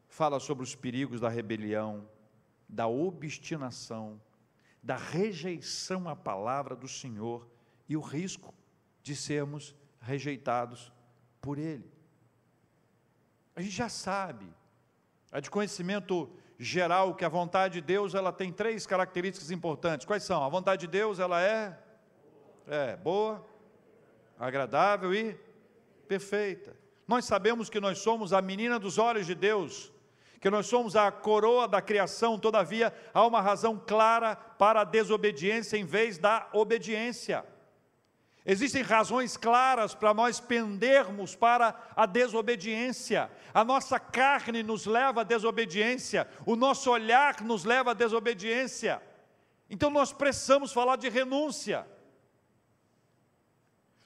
[0.09, 2.05] Fala sobre os perigos da rebelião,
[2.67, 4.21] da obstinação,
[4.83, 7.47] da rejeição à palavra do Senhor
[7.87, 8.53] e o risco
[9.01, 10.91] de sermos rejeitados
[11.39, 11.89] por Ele.
[13.55, 14.45] A gente já sabe,
[15.31, 20.05] é de conhecimento geral que a vontade de Deus ela tem três características importantes.
[20.05, 20.43] Quais são?
[20.43, 21.77] A vontade de Deus ela é,
[22.67, 23.45] é boa,
[24.39, 25.37] agradável e
[26.07, 26.75] perfeita.
[27.07, 29.91] Nós sabemos que nós somos a menina dos olhos de Deus,
[30.39, 35.77] que nós somos a coroa da criação, todavia há uma razão clara para a desobediência
[35.77, 37.45] em vez da obediência.
[38.45, 43.31] Existem razões claras para nós pendermos para a desobediência.
[43.51, 49.01] A nossa carne nos leva à desobediência, o nosso olhar nos leva à desobediência.
[49.67, 51.87] Então nós precisamos falar de renúncia.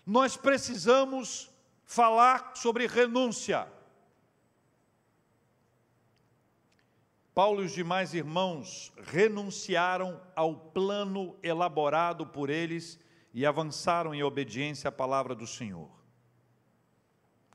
[0.05, 1.51] Nós precisamos
[1.83, 3.67] falar sobre renúncia.
[7.35, 12.97] Paulo e os demais irmãos renunciaram ao plano elaborado por eles
[13.33, 15.89] e avançaram em obediência à palavra do Senhor.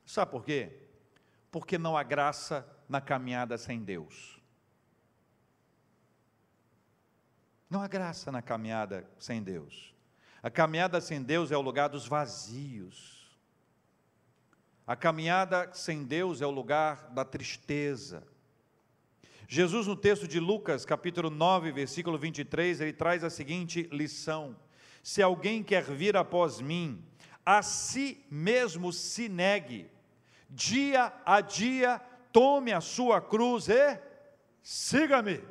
[0.05, 0.81] Sabe por quê?
[1.51, 4.41] Porque não há graça na caminhada sem Deus.
[7.69, 9.95] Não há graça na caminhada sem Deus.
[10.43, 13.15] A caminhada sem Deus é o lugar dos vazios.
[14.87, 18.23] A caminhada sem Deus é o lugar da tristeza.
[19.49, 24.55] Jesus, no texto de Lucas, capítulo 9, versículo 23, ele traz a seguinte lição:
[25.05, 27.05] se alguém quer vir após mim,
[27.45, 29.87] a si mesmo se negue,
[30.49, 32.01] dia a dia
[32.33, 34.01] tome a sua cruz e
[34.63, 35.45] siga-me.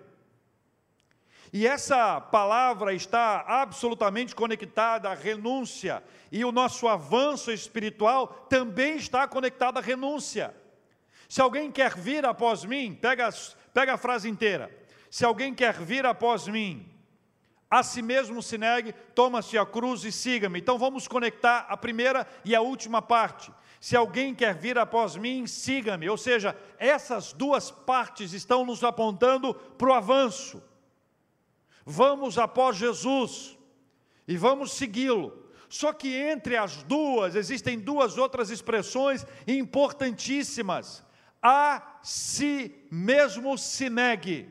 [1.53, 9.27] E essa palavra está absolutamente conectada à renúncia, e o nosso avanço espiritual também está
[9.27, 10.51] conectado à renúncia.
[11.29, 13.29] Se alguém quer vir após mim, pega,
[13.71, 14.75] pega a frase inteira.
[15.11, 16.91] Se alguém quer vir após mim,
[17.73, 20.59] a si mesmo se negue, toma-se a cruz e siga-me.
[20.59, 23.51] Então vamos conectar a primeira e a última parte.
[23.81, 26.07] Se alguém quer vir após mim, siga-me.
[26.07, 30.61] Ou seja, essas duas partes estão nos apontando para o avanço.
[31.83, 33.57] Vamos após Jesus
[34.27, 35.49] e vamos segui-lo.
[35.67, 41.03] Só que entre as duas existem duas outras expressões importantíssimas.
[41.41, 44.47] A si mesmo se negue.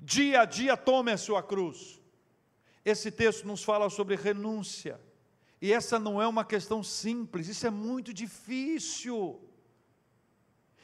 [0.00, 2.00] Dia a dia tome a sua cruz.
[2.84, 5.00] Esse texto nos fala sobre renúncia.
[5.60, 9.40] E essa não é uma questão simples, isso é muito difícil.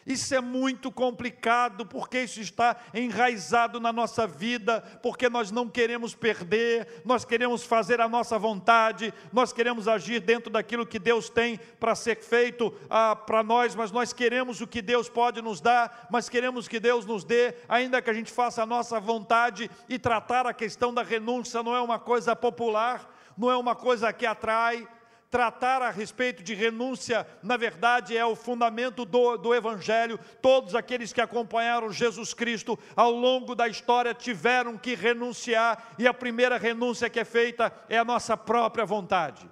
[0.09, 6.14] Isso é muito complicado, porque isso está enraizado na nossa vida, porque nós não queremos
[6.14, 11.61] perder, nós queremos fazer a nossa vontade, nós queremos agir dentro daquilo que Deus tem
[11.79, 16.09] para ser feito ah, para nós, mas nós queremos o que Deus pode nos dar,
[16.11, 19.99] mas queremos que Deus nos dê, ainda que a gente faça a nossa vontade e
[19.99, 24.25] tratar a questão da renúncia não é uma coisa popular, não é uma coisa que
[24.25, 24.88] atrai,
[25.30, 30.18] tratar a respeito de renúncia, na verdade, é o fundamento do, do Evangelho.
[30.40, 36.14] Todos aqueles que acompanharam Jesus Cristo ao longo da história tiveram que renunciar, e a
[36.14, 39.48] primeira renúncia que é feita é a nossa própria vontade.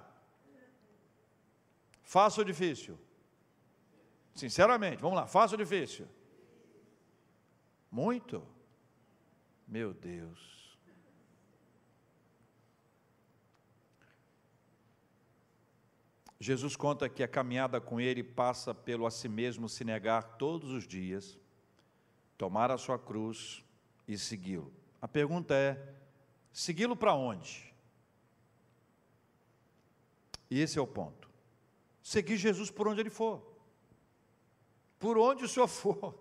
[2.01, 2.97] Fácil ou difícil?
[4.33, 6.07] Sinceramente, vamos lá, fácil ou difícil?
[7.91, 8.45] Muito?
[9.67, 10.66] Meu Deus.
[16.39, 20.71] Jesus conta que a caminhada com Ele passa pelo a si mesmo se negar todos
[20.71, 21.37] os dias,
[22.37, 23.63] tomar a sua cruz
[24.07, 24.71] e segui-lo.
[25.01, 25.95] A pergunta é:
[26.51, 27.73] segui-lo para onde?
[30.49, 31.27] E esse é o ponto.
[32.01, 33.41] Seguir Jesus por onde ele for.
[34.99, 36.17] Por onde o Senhor for.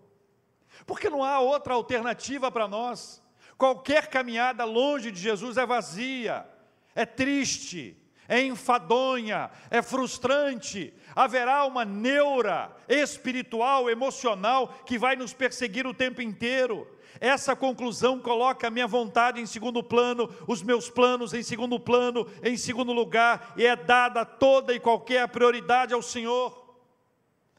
[0.85, 3.23] Porque não há outra alternativa para nós.
[3.57, 6.47] Qualquer caminhada longe de Jesus é vazia,
[6.95, 7.97] é triste,
[8.29, 16.21] é enfadonha, é frustrante, haverá uma neura espiritual, emocional que vai nos perseguir o tempo
[16.21, 16.87] inteiro.
[17.21, 22.27] Essa conclusão coloca a minha vontade em segundo plano, os meus planos em segundo plano,
[22.43, 26.67] em segundo lugar, e é dada toda e qualquer prioridade ao Senhor.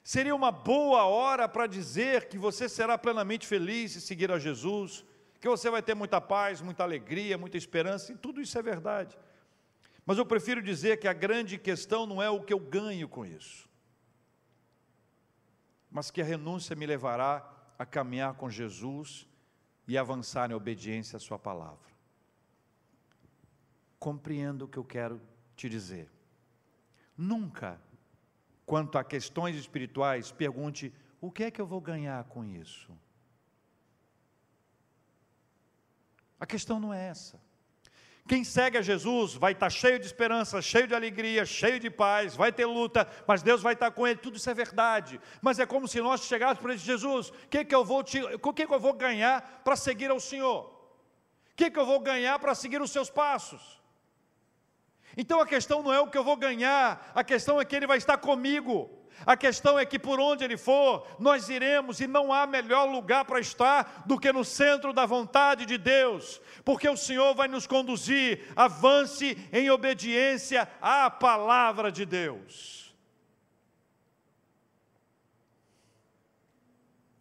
[0.04, 5.04] Seria uma boa hora para dizer que você será plenamente feliz se seguir a Jesus,
[5.42, 9.18] que você vai ter muita paz, muita alegria, muita esperança, e tudo isso é verdade.
[10.08, 13.26] Mas eu prefiro dizer que a grande questão não é o que eu ganho com
[13.26, 13.68] isso,
[15.92, 17.46] mas que a renúncia me levará
[17.78, 19.28] a caminhar com Jesus
[19.86, 21.86] e avançar em obediência à Sua palavra.
[24.00, 25.20] compreenda o que eu quero
[25.58, 26.10] te dizer.
[27.18, 27.82] Nunca,
[28.66, 32.98] quanto a questões espirituais, pergunte: o que é que eu vou ganhar com isso?
[36.40, 37.42] A questão não é essa.
[38.28, 42.36] Quem segue a Jesus vai estar cheio de esperança, cheio de alegria, cheio de paz,
[42.36, 45.20] vai ter luta, mas Deus vai estar com ele, tudo isso é verdade.
[45.42, 48.20] Mas é como se nós chegássemos para ele, Jesus, o que, que eu vou te,
[48.22, 50.66] o que, que eu vou ganhar para seguir ao Senhor?
[50.66, 53.82] O que, que eu vou ganhar para seguir os seus passos?
[55.16, 57.88] Então a questão não é o que eu vou ganhar, a questão é que ele
[57.88, 58.97] vai estar comigo.
[59.26, 63.26] A questão é que por onde ele for, nós iremos e não há melhor lugar
[63.26, 67.66] para estar do que no centro da vontade de Deus, porque o Senhor vai nos
[67.66, 72.96] conduzir, avance em obediência à palavra de Deus.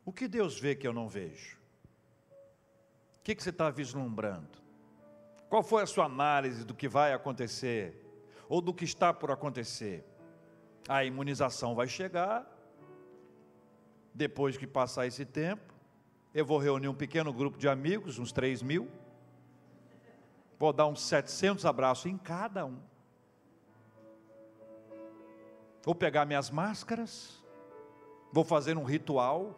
[0.05, 1.57] O que Deus vê que eu não vejo?
[3.19, 4.57] O que, você está vislumbrando?
[5.49, 8.05] Qual foi a sua análise do que vai acontecer?
[8.49, 10.05] Ou do que está por acontecer?
[10.89, 12.47] A imunização vai chegar.
[14.15, 15.75] Depois que passar esse tempo,
[16.33, 18.89] eu vou reunir um pequeno grupo de amigos, uns 3 mil.
[20.59, 22.79] Vou dar uns 700 abraços em cada um.
[25.83, 27.43] Vou pegar minhas máscaras.
[28.33, 29.55] Vou fazer um ritual.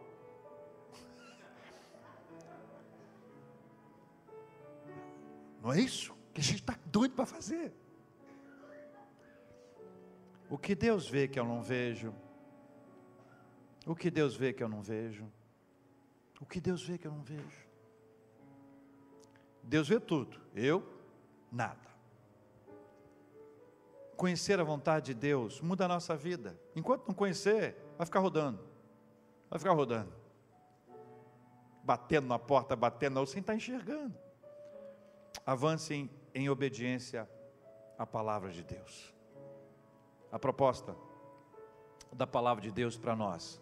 [5.61, 7.73] Não é isso que a gente está doido para fazer.
[10.49, 12.13] O que Deus vê que eu não vejo?
[13.85, 15.31] O que Deus vê que eu não vejo?
[16.41, 17.69] O que Deus vê que eu não vejo?
[19.61, 20.83] Deus vê tudo, eu,
[21.51, 21.87] nada.
[24.17, 26.59] Conhecer a vontade de Deus muda a nossa vida.
[26.75, 28.67] Enquanto não conhecer, vai ficar rodando,
[29.49, 30.11] vai ficar rodando,
[31.83, 34.17] batendo na porta, batendo na outra, sem estar enxergando.
[35.45, 37.29] Avance em, em obediência
[37.97, 39.18] à palavra de Deus
[40.31, 40.95] a proposta
[42.11, 43.61] da palavra de Deus para nós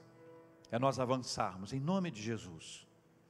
[0.72, 2.86] é nós avançarmos em nome de Jesus.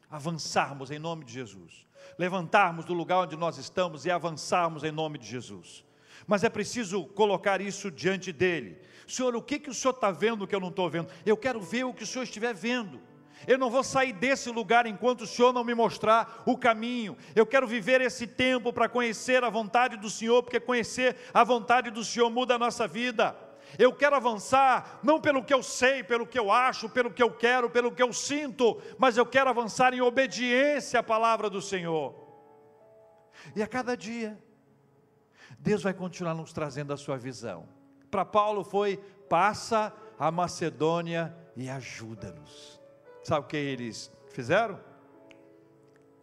[0.09, 1.85] Avançarmos em nome de Jesus.
[2.17, 5.83] Levantarmos do lugar onde nós estamos e avançarmos em nome de Jesus.
[6.25, 8.81] Mas é preciso colocar isso diante dele.
[9.07, 11.09] Senhor, o que, que o Senhor está vendo que eu não estou vendo?
[11.25, 12.99] Eu quero ver o que o Senhor estiver vendo.
[13.45, 17.17] Eu não vou sair desse lugar enquanto o Senhor não me mostrar o caminho.
[17.35, 21.91] Eu quero viver esse tempo para conhecer a vontade do Senhor, porque conhecer a vontade
[21.91, 23.35] do Senhor muda a nossa vida.
[23.77, 27.31] Eu quero avançar não pelo que eu sei, pelo que eu acho, pelo que eu
[27.31, 32.15] quero, pelo que eu sinto, mas eu quero avançar em obediência à palavra do Senhor.
[33.55, 34.38] E a cada dia,
[35.59, 37.67] Deus vai continuar nos trazendo a sua visão.
[38.09, 38.97] Para Paulo foi:
[39.29, 42.76] passa a Macedônia e ajuda-nos.
[43.28, 44.80] Sabe o que eles fizeram?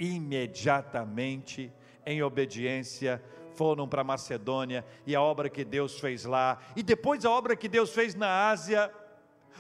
[0.01, 1.71] Imediatamente,
[2.07, 7.31] em obediência, foram para Macedônia e a obra que Deus fez lá, e depois a
[7.31, 8.91] obra que Deus fez na Ásia,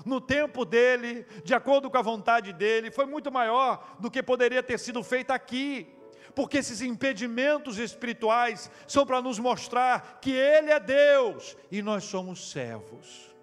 [0.06, 4.62] no tempo dele, de acordo com a vontade dele, foi muito maior do que poderia
[4.62, 5.86] ter sido feito aqui,
[6.34, 12.50] porque esses impedimentos espirituais são para nos mostrar que Ele é Deus e nós somos
[12.50, 13.36] servos.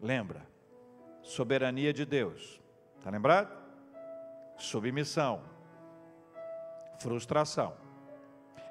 [0.00, 0.55] Lembra?
[1.26, 2.60] Soberania de Deus.
[2.98, 3.50] Está lembrado?
[4.56, 5.42] Submissão,
[7.00, 7.74] frustração.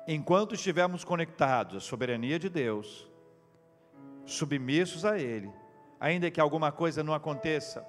[0.08, 3.12] Enquanto estivermos conectados à soberania de Deus,
[4.26, 5.52] submissos a Ele,
[6.00, 7.86] ainda que alguma coisa não aconteça,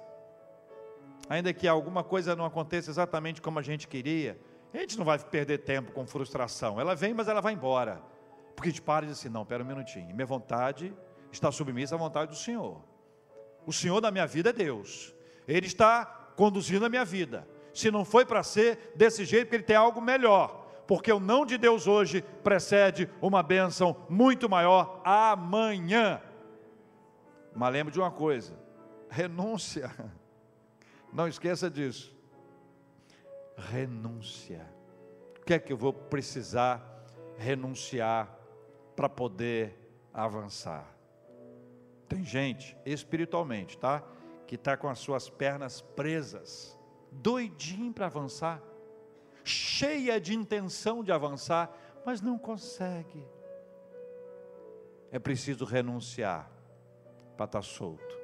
[1.29, 4.37] ainda que alguma coisa não aconteça exatamente como a gente queria,
[4.73, 6.79] a gente não vai perder tempo com frustração.
[6.79, 8.01] Ela vem, mas ela vai embora.
[8.53, 10.93] Porque a gente para e diz assim: não, pera um minutinho, minha vontade
[11.31, 12.81] está submissa à vontade do Senhor.
[13.67, 15.13] O Senhor da minha vida é Deus.
[15.45, 16.05] Ele está
[16.37, 17.45] conduzindo a minha vida.
[17.73, 20.65] Se não foi para ser desse jeito, porque Ele tem algo melhor.
[20.87, 26.21] Porque o não de Deus hoje precede uma bênção muito maior amanhã.
[27.53, 28.57] Mas lembre de uma coisa:
[29.09, 29.91] renúncia.
[31.11, 32.15] Não esqueça disso.
[33.57, 34.65] Renúncia.
[35.41, 37.05] O que é que eu vou precisar
[37.37, 38.29] renunciar
[38.95, 39.77] para poder
[40.13, 40.96] avançar?
[42.07, 44.03] Tem gente, espiritualmente, tá?
[44.45, 46.77] Que está com as suas pernas presas,
[47.11, 48.61] doidinho para avançar,
[49.43, 53.25] cheia de intenção de avançar, mas não consegue.
[55.11, 56.49] É preciso renunciar
[57.35, 58.17] para estar tá solto,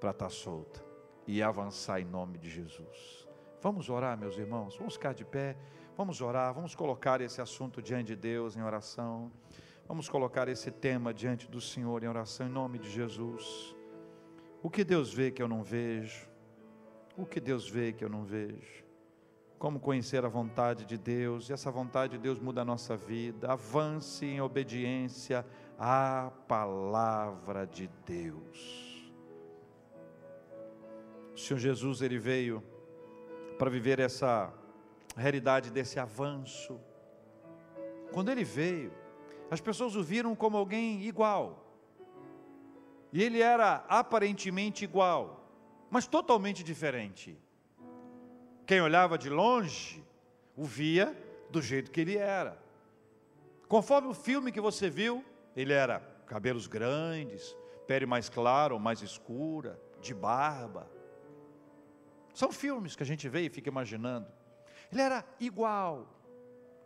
[0.00, 0.84] para estar tá solta
[1.26, 3.28] e avançar em nome de Jesus.
[3.60, 5.56] Vamos orar, meus irmãos, vamos ficar de pé,
[5.96, 9.30] vamos orar, vamos colocar esse assunto diante de Deus em oração.
[9.88, 13.74] Vamos colocar esse tema diante do Senhor em oração em nome de Jesus.
[14.62, 16.28] O que Deus vê que eu não vejo?
[17.16, 18.86] O que Deus vê que eu não vejo?
[19.58, 23.50] como conhecer a vontade de Deus, e essa vontade de Deus muda a nossa vida.
[23.50, 25.44] Avance em obediência
[25.78, 29.12] à palavra de Deus.
[31.34, 32.62] O Senhor Jesus, ele veio
[33.58, 34.52] para viver essa
[35.16, 36.80] realidade desse avanço.
[38.12, 38.92] Quando ele veio,
[39.50, 41.64] as pessoas o viram como alguém igual.
[43.12, 45.48] E ele era aparentemente igual,
[45.90, 47.38] mas totalmente diferente.
[48.66, 50.04] Quem olhava de longe
[50.54, 51.16] o via
[51.50, 52.60] do jeito que ele era.
[53.66, 55.24] Conforme o filme que você viu,
[55.56, 60.90] ele era cabelos grandes, pele mais clara ou mais escura, de barba.
[62.34, 64.26] São filmes que a gente vê e fica imaginando.
[64.92, 66.06] Ele era igual,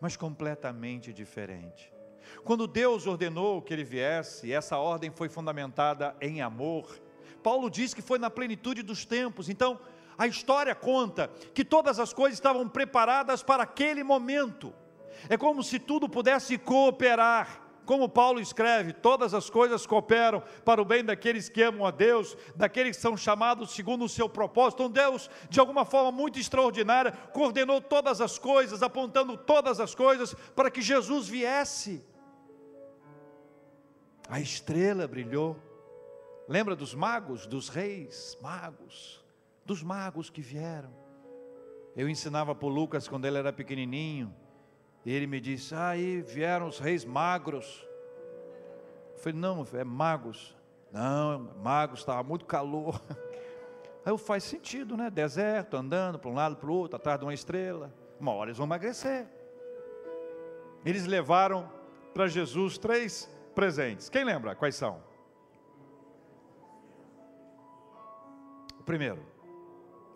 [0.01, 1.93] mas completamente diferente.
[2.45, 7.01] Quando Deus ordenou que ele viesse, essa ordem foi fundamentada em amor.
[7.43, 9.49] Paulo diz que foi na plenitude dos tempos.
[9.49, 9.79] Então,
[10.17, 14.73] a história conta que todas as coisas estavam preparadas para aquele momento.
[15.29, 17.61] É como se tudo pudesse cooperar.
[17.85, 22.37] Como Paulo escreve, todas as coisas cooperam para o bem daqueles que amam a Deus,
[22.55, 24.85] daqueles que são chamados segundo o seu propósito.
[24.85, 30.33] Então Deus, de alguma forma muito extraordinária, coordenou todas as coisas, apontando todas as coisas
[30.55, 32.07] para que Jesus viesse.
[34.33, 35.57] A estrela brilhou.
[36.49, 39.23] Lembra dos magos, dos reis magos?
[39.65, 40.91] dos magos que vieram.
[41.97, 44.35] Eu ensinava para o Lucas quando ele era pequenininho,
[45.05, 47.87] e ele me disse: ah, aí vieram os reis magros.
[49.15, 50.57] Eu falei: não, é magos.
[50.91, 53.01] Não, magos, estava muito calor.
[54.05, 55.09] Aí faz sentido, né?
[55.09, 57.95] Deserto, andando para um lado para o outro, atrás de uma estrela.
[58.19, 59.29] Uma hora eles vão emagrecer.
[60.85, 61.71] Eles levaram
[62.13, 64.09] para Jesus três presentes.
[64.09, 65.03] Quem lembra quais são?
[68.79, 69.25] O primeiro,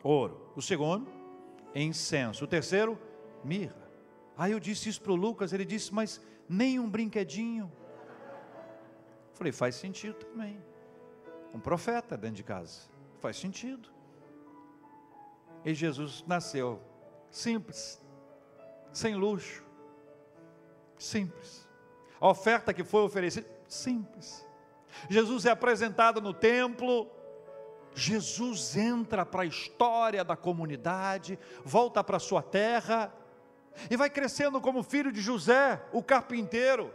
[0.03, 0.51] ouro.
[0.57, 1.11] O segundo,
[1.75, 2.45] incenso.
[2.45, 2.99] O terceiro,
[3.45, 3.87] mirra.
[4.37, 7.73] Aí eu disse isso para o Lucas, ele disse, mas nem um brinquedinho.
[9.35, 10.63] Falei, faz sentido também.
[11.55, 12.89] Um profeta dentro de casa.
[13.21, 13.89] Faz sentido.
[15.65, 16.81] E Jesus nasceu
[17.31, 18.01] simples,
[18.93, 19.65] sem luxo,
[20.97, 21.66] simples.
[22.21, 24.47] A oferta que foi oferecida, simples.
[25.09, 27.11] Jesus é apresentado no templo,
[27.95, 33.13] Jesus entra para a história da comunidade, volta para sua terra
[33.91, 36.95] e vai crescendo como filho de José, o carpinteiro.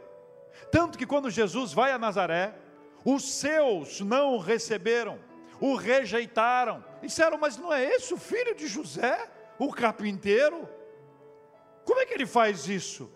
[0.72, 2.56] Tanto que quando Jesus vai a Nazaré,
[3.04, 5.20] os seus não o receberam,
[5.60, 6.84] o rejeitaram.
[7.02, 10.68] Disseram, mas não é esse o filho de José, o carpinteiro?
[11.84, 13.12] Como é que ele faz isso?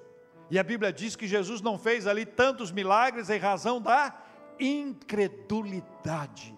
[0.49, 4.15] E a Bíblia diz que Jesus não fez ali tantos milagres em razão da
[4.59, 6.55] incredulidade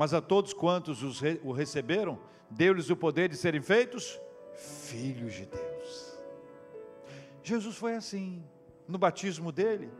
[0.00, 2.18] mas a todos quantos os o receberam,
[2.50, 4.18] deu-lhes o poder de serem feitos
[4.54, 6.18] filhos de Deus.
[7.42, 8.42] Jesus foi assim,
[8.88, 9.90] no batismo dele,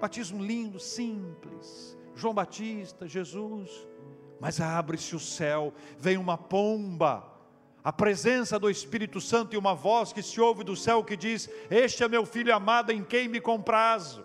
[0.00, 1.98] batismo lindo, simples.
[2.14, 3.84] João Batista, Jesus,
[4.38, 7.26] mas abre-se o céu, vem uma pomba,
[7.82, 11.48] a presença do Espírito Santo e uma voz que se ouve do céu que diz:
[11.70, 14.24] Este é meu filho amado em quem me comprazo.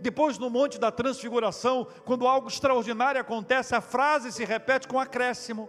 [0.00, 5.68] Depois, no Monte da Transfiguração, quando algo extraordinário acontece, a frase se repete com acréscimo: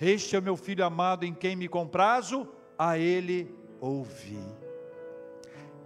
[0.00, 4.42] Este é meu filho amado em quem me comprazo, a ele ouvi.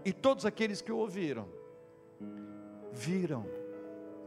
[0.04, 1.48] E todos aqueles que o ouviram,
[2.92, 3.46] viram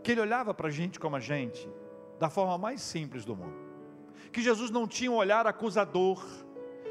[0.04, 1.68] que ele olhava para a gente como a gente,
[2.20, 3.67] da forma mais simples do mundo.
[4.32, 6.24] Que Jesus não tinha um olhar acusador.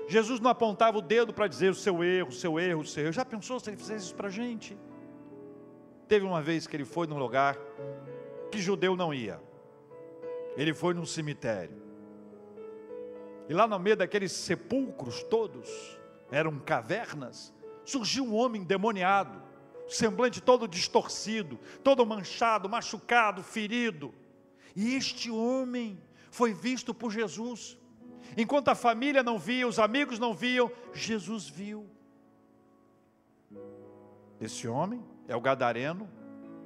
[0.09, 3.05] Jesus não apontava o dedo para dizer o seu erro, o seu erro, o seu
[3.05, 3.13] erro.
[3.13, 4.77] Já pensou se ele fizesse isso para a gente?
[6.07, 7.59] Teve uma vez que ele foi num lugar
[8.51, 9.41] que judeu não ia.
[10.57, 11.83] Ele foi num cemitério.
[13.49, 15.99] E lá no meio daqueles sepulcros todos,
[16.31, 17.53] eram cavernas,
[17.85, 19.43] surgiu um homem demoniado,
[19.89, 24.13] semblante todo distorcido, todo manchado, machucado, ferido.
[24.75, 26.01] E este homem
[26.37, 27.79] foi visto por Jesus.
[28.37, 31.89] Enquanto a família não via, os amigos não viam, Jesus viu.
[34.39, 36.07] Esse homem é o gadareno,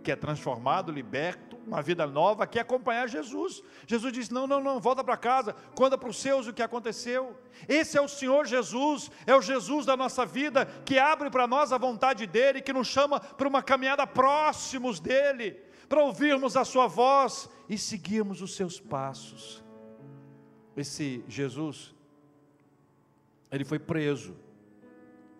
[0.02, 3.62] que é transformado, liberto, uma vida nova, quer acompanhar Jesus.
[3.86, 7.38] Jesus disse: Não, não, não, volta para casa, conta para os seus o que aconteceu.
[7.68, 11.72] Esse é o Senhor Jesus, é o Jesus da nossa vida, que abre para nós
[11.72, 16.86] a vontade dEle, que nos chama para uma caminhada próximos dEle, para ouvirmos a Sua
[16.86, 19.60] voz e seguirmos os seus passos.
[20.76, 21.92] Esse Jesus,
[23.50, 24.36] ele foi preso,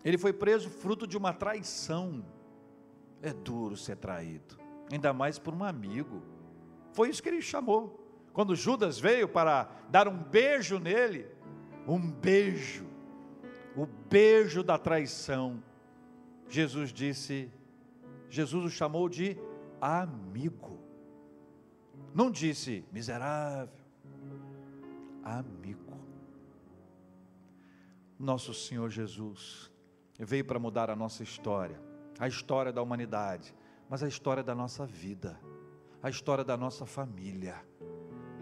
[0.05, 2.25] ele foi preso fruto de uma traição
[3.23, 4.59] é duro ser traído,
[4.91, 6.21] ainda mais por um amigo.
[6.93, 8.05] Foi isso que ele chamou.
[8.33, 11.29] Quando Judas veio para dar um beijo nele,
[11.87, 12.87] um beijo,
[13.77, 15.63] o beijo da traição.
[16.49, 17.49] Jesus disse,
[18.29, 19.39] Jesus o chamou de
[19.81, 20.79] amigo.
[22.15, 23.85] Não disse miserável,
[25.23, 25.99] amigo.
[28.19, 29.71] Nosso Senhor Jesus
[30.19, 31.81] veio para mudar a nossa história,
[32.19, 33.55] a história da humanidade,
[33.89, 35.41] mas a história da nossa vida,
[36.03, 37.65] a história da nossa família,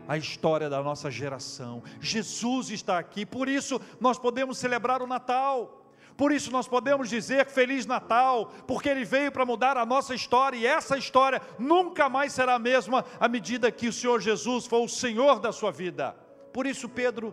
[0.08, 1.82] a história da nossa geração.
[2.00, 5.77] Jesus está aqui, por isso nós podemos celebrar o Natal.
[6.18, 10.56] Por isso nós podemos dizer Feliz Natal, porque Ele veio para mudar a nossa história
[10.56, 14.82] e essa história nunca mais será a mesma à medida que o Senhor Jesus for
[14.84, 16.16] o Senhor da sua vida.
[16.52, 17.32] Por isso Pedro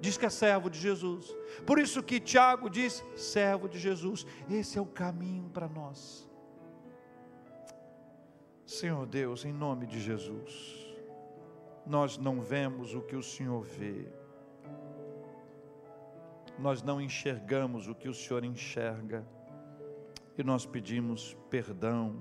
[0.00, 1.36] diz que é servo de Jesus.
[1.66, 4.24] Por isso que Tiago diz, servo de Jesus.
[4.48, 6.30] Esse é o caminho para nós.
[8.64, 10.86] Senhor Deus, em nome de Jesus,
[11.84, 14.06] nós não vemos o que o Senhor vê.
[16.58, 19.26] Nós não enxergamos o que o Senhor enxerga.
[20.36, 22.20] E nós pedimos perdão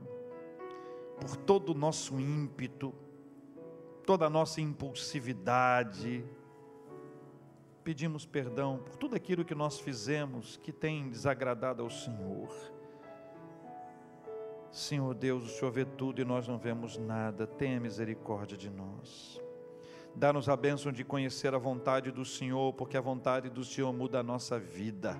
[1.19, 2.93] por todo o nosso ímpeto,
[4.05, 6.23] toda a nossa impulsividade,
[7.83, 12.49] pedimos perdão por tudo aquilo que nós fizemos que tem desagradado ao Senhor.
[14.71, 19.41] Senhor Deus, o Senhor vê tudo e nós não vemos nada, tenha misericórdia de nós.
[20.15, 24.19] Dá-nos a bênção de conhecer a vontade do Senhor, porque a vontade do Senhor muda
[24.19, 25.17] a nossa vida.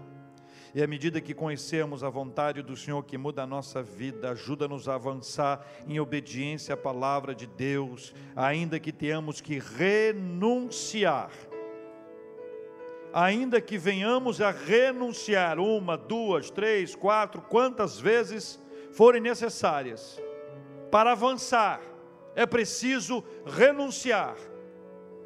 [0.74, 4.88] E à medida que conhecemos a vontade do Senhor que muda a nossa vida, ajuda-nos
[4.88, 11.32] a avançar em obediência à palavra de Deus, ainda que tenhamos que renunciar
[13.14, 18.60] ainda que venhamos a renunciar uma, duas, três, quatro, quantas vezes
[18.92, 20.22] forem necessárias,
[20.92, 21.82] para avançar,
[22.36, 24.36] é preciso renunciar.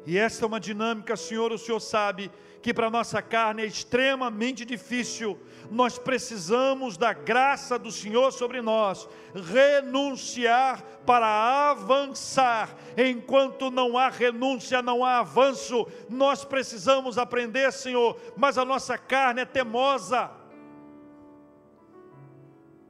[0.06, 2.30] E esta é uma dinâmica, Senhor, o Senhor sabe
[2.60, 5.38] que para nossa carne é extremamente difícil.
[5.70, 12.74] Nós precisamos da graça do Senhor sobre nós, renunciar para avançar.
[12.96, 15.86] Enquanto não há renúncia, não há avanço.
[16.08, 20.30] Nós precisamos aprender, Senhor, mas a nossa carne é temosa.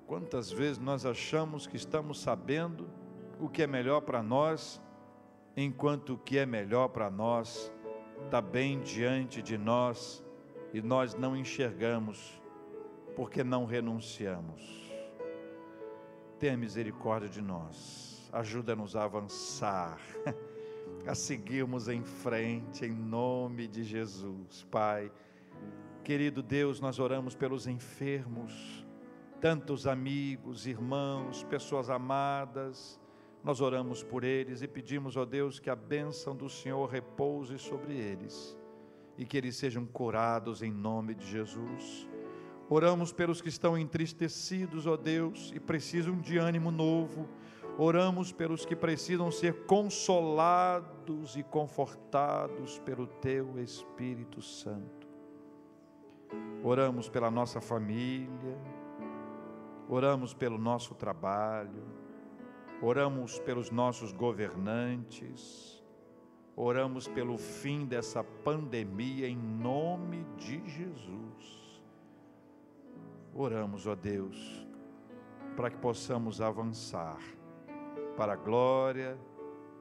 [0.07, 2.89] Quantas vezes nós achamos que estamos sabendo
[3.41, 4.81] o que é melhor para nós,
[5.57, 7.73] enquanto o que é melhor para nós
[8.25, 10.25] está bem diante de nós
[10.73, 12.41] e nós não enxergamos,
[13.15, 14.93] porque não renunciamos.
[16.39, 20.01] Tenha misericórdia de nós, ajuda-nos a avançar,
[21.07, 25.13] a seguirmos em frente, em nome de Jesus, Pai.
[26.03, 28.85] Querido Deus, nós oramos pelos enfermos,
[29.41, 33.01] tantos amigos, irmãos, pessoas amadas,
[33.45, 37.93] nós oramos por eles e pedimos, ó Deus, que a bênção do Senhor repouse sobre
[37.93, 38.57] eles
[39.19, 42.09] e que eles sejam curados em nome de Jesus.
[42.71, 47.29] Oramos pelos que estão entristecidos, ó Deus, e precisam de ânimo novo.
[47.77, 55.07] Oramos pelos que precisam ser consolados e confortados pelo Teu Espírito Santo.
[56.63, 58.59] Oramos pela nossa família,
[59.87, 61.85] oramos pelo nosso trabalho,
[62.83, 65.83] oramos pelos nossos governantes,
[66.57, 71.83] oramos pelo fim dessa pandemia em nome de Jesus.
[73.35, 74.67] Oramos, ó Deus,
[75.57, 77.19] para que possamos avançar
[78.17, 79.19] para a glória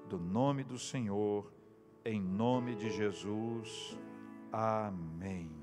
[0.10, 1.52] do nome do Senhor,
[2.04, 3.98] em nome de Jesus.
[4.52, 5.63] Amém.